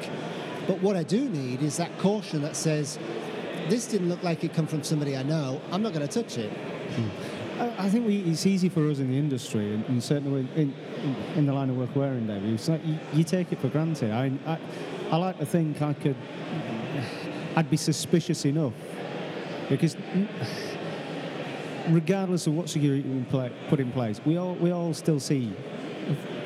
[0.67, 2.97] but what I do need is that caution that says,
[3.69, 5.61] this didn't look like it come from somebody I know.
[5.71, 6.51] I'm not going to touch it.
[6.51, 7.61] Hmm.
[7.61, 10.73] I I think we, it's easy for us in the industry, and, and certainly in,
[11.03, 12.53] in, in the line of work we're in, David.
[12.53, 14.11] It's like you, you take it for granted.
[14.11, 14.57] I, I,
[15.11, 16.15] I like to think I could,
[17.55, 18.73] I'd be suspicious enough
[19.69, 19.95] because,
[21.89, 23.23] regardless of what security we
[23.69, 25.53] put in place, we all we all still see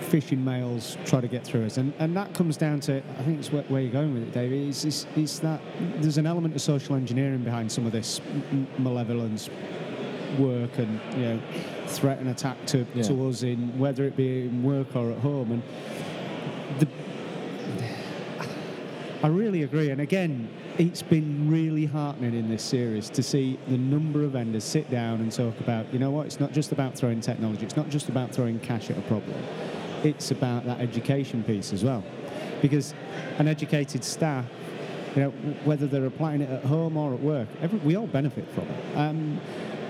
[0.02, 3.40] phishing mails try to get through us, and, and that comes down to I think
[3.40, 4.70] it's where, where you're going with it, David.
[4.70, 5.60] It's, it's, it's that
[5.98, 8.22] there's an element of social engineering behind some of this
[8.78, 9.50] malevolence
[10.38, 11.40] work and you know
[11.88, 13.04] threat and attack to, Yeah.
[13.04, 15.64] to us in whether it be in work or at home and
[16.80, 16.88] the,
[19.26, 19.90] I really agree.
[19.90, 20.48] And again
[20.78, 25.20] it's been really heartening in this series to see the number of vendors sit down
[25.20, 28.10] and talk about you know what it's not just about throwing technology it's not just
[28.10, 29.36] about throwing cash at a problem.
[30.04, 32.04] It's about that education piece as well.
[32.62, 32.94] Because
[33.40, 34.46] an educated staff
[35.16, 35.30] you know,
[35.64, 38.98] whether they're applying it at home or at work, every, we all benefit from it.
[38.98, 39.42] Um,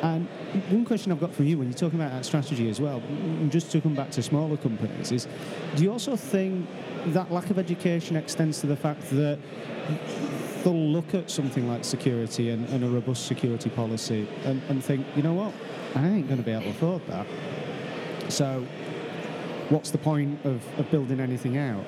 [0.05, 0.27] And
[0.69, 3.01] one question I've got for you when you're talking about that strategy as well,
[3.49, 5.27] just to come back to smaller companies, is
[5.75, 6.67] do you also think
[7.07, 9.39] that lack of education extends to the fact that
[10.63, 15.07] they'll look at something like security and, and a robust security policy and, and think,
[15.15, 15.53] you know what,
[15.95, 17.25] I ain't going to be able to afford that.
[18.29, 18.63] So,
[19.69, 21.83] what's the point of, of building anything out?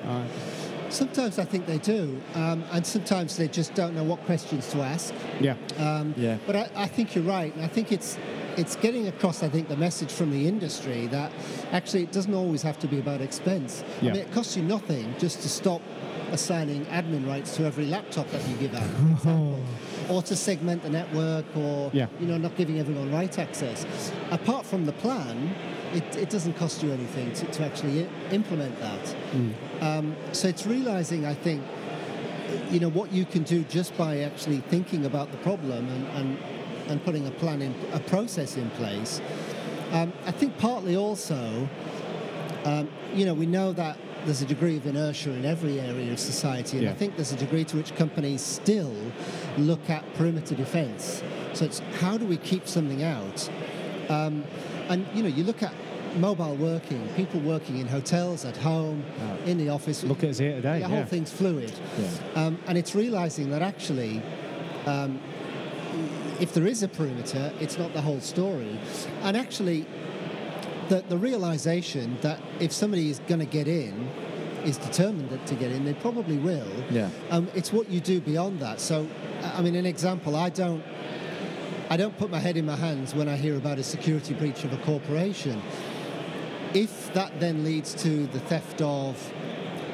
[0.90, 4.80] Sometimes I think they do, um, and sometimes they just don't know what questions to
[4.80, 5.12] ask.
[5.40, 6.38] yeah, Um, Yeah.
[6.46, 7.54] But I, I think you're right.
[7.54, 8.16] and I think it's
[8.56, 9.42] it's getting across.
[9.44, 11.30] I think the message from the industry that
[11.72, 13.84] actually it doesn't always have to be about expense.
[14.02, 14.10] Yeah.
[14.10, 15.80] I mean, it costs you nothing just to stop
[16.32, 19.58] assigning admin rights to every laptop that you give out, for
[20.12, 22.06] or to segment the network, or Yeah.
[22.18, 23.86] you know, not giving everyone right access.
[24.30, 25.54] Apart from the plan.
[25.94, 29.16] It, it doesn't cost you anything to, to actually i- implement that.
[29.80, 31.62] Um, so it's realizing, I think,
[32.70, 36.38] you know what you can do just by actually thinking about the problem and, and,
[36.88, 39.20] and putting a plan in a process in place.
[39.92, 41.66] Um, i think partly also
[42.64, 46.18] um, you know we know that there's a degree of inertia in every area of
[46.18, 48.94] society and i think there's a degree to which companies still
[49.58, 51.22] look at perimeter defense.
[51.54, 53.48] So it's how do we keep something out?
[54.08, 54.44] Um,
[54.88, 55.72] and you know you look at
[56.18, 59.04] mobile working people working in hotels at home
[59.46, 60.80] in the office look at us here today.
[60.80, 61.72] the whole thing's fluid.
[62.34, 64.22] Um, and it's realizing that actually,
[64.86, 65.20] um,
[66.40, 68.78] if there is a perimeter, it's not the whole story.
[69.22, 69.86] And actually,
[70.88, 74.08] the, the realization that if somebody is going to get in,
[74.64, 76.68] is determined to get in, they probably will.
[76.90, 77.10] Yeah.
[77.30, 78.80] Um, it's what you do beyond that.
[78.80, 79.08] So,
[79.42, 80.82] I mean, an example, I don't.
[81.90, 84.62] I don't put my head in my hands when I hear about a security breach
[84.62, 85.62] of a corporation.
[86.74, 89.16] If that then leads to the theft of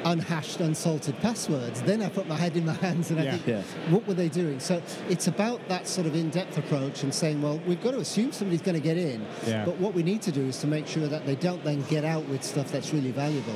[0.03, 3.31] unhashed, unsalted passwords, then I put my head in my hands and I Yeah.
[3.37, 3.61] think, Yeah.
[3.89, 4.59] what were they doing?
[4.59, 8.31] So it's about that sort of in-depth approach and saying, well, we've got to assume
[8.31, 9.65] somebody's going to get in, Yeah.
[9.65, 12.05] but what we need to do is to make sure that they don't then get
[12.05, 13.55] out with stuff that's really valuable.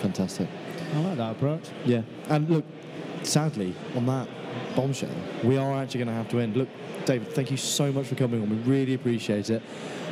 [0.00, 0.48] Fantastic.
[0.94, 1.64] I like that approach.
[1.84, 2.02] Yeah.
[2.30, 2.64] And look,
[3.22, 4.26] sadly, on that
[4.74, 5.10] bombshell,
[5.44, 6.56] we are actually going to have to end.
[6.56, 6.68] Look,
[7.04, 8.48] David, thank you so much for coming on.
[8.48, 9.62] We really appreciate it.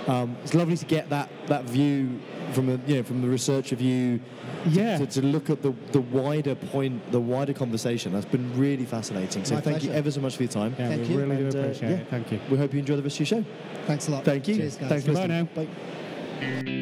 [0.07, 2.21] Um, it's lovely to get that, that view
[2.53, 4.21] from the you know from the research of you.
[4.67, 4.99] Yeah.
[4.99, 8.13] To, to look at the, the wider point, the wider conversation.
[8.13, 9.45] That's been really fascinating.
[9.45, 10.75] So My thank you ever so much for your time.
[10.79, 11.21] Yeah, Thank we you.
[11.21, 11.97] really And, do uh, appreciate yeah.
[11.97, 12.09] it.
[12.09, 12.41] Thank you.
[12.51, 13.49] We hope you enjoy the rest of your show.
[13.87, 14.25] Thanks a lot.
[14.25, 14.57] Thank you.
[14.57, 14.89] Cheers, guys.
[14.89, 15.49] Thanks for Bye listening.
[15.55, 15.63] now.
[15.63, 16.79] Bye.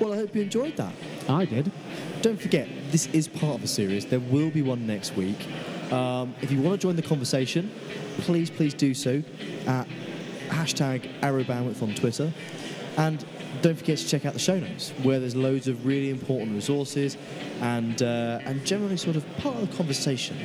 [0.00, 0.92] Well, I hope you enjoyed that.
[1.28, 1.70] I did.
[2.22, 4.06] Don't forget, this is part of a series.
[4.06, 5.36] There will be one next week.
[5.92, 7.70] Um, if you want to join the conversation,
[8.18, 9.22] please, please do so
[9.66, 9.86] at
[10.48, 12.32] hashtag arrowbandwidth on Twitter.
[12.96, 13.24] And
[13.62, 17.16] don't forget to check out the show notes, where there's loads of really important resources
[17.60, 20.36] and, uh, and generally sort of part of the conversation.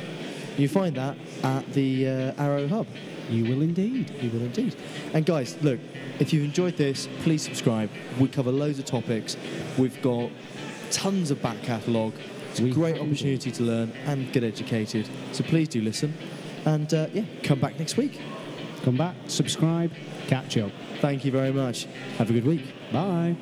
[0.58, 2.88] You find that at the uh, Arrow Hub.
[3.30, 4.12] You will indeed.
[4.22, 4.76] You will indeed.
[5.14, 5.80] And guys, look,
[6.20, 7.90] if you've enjoyed this, please subscribe.
[8.20, 9.38] We cover loads of topics.
[9.78, 10.30] We've got
[10.92, 12.14] tons of back catalogue.
[12.50, 15.08] It's a We great opportunity to learn and get educated.
[15.32, 16.14] So please do listen.
[16.66, 18.20] And uh, yeah, come back next week.
[18.84, 19.92] Come back, subscribe,
[20.28, 20.72] catch up.
[21.02, 21.86] Thank you very much.
[22.18, 22.66] Have a good week.
[22.92, 23.36] Bye.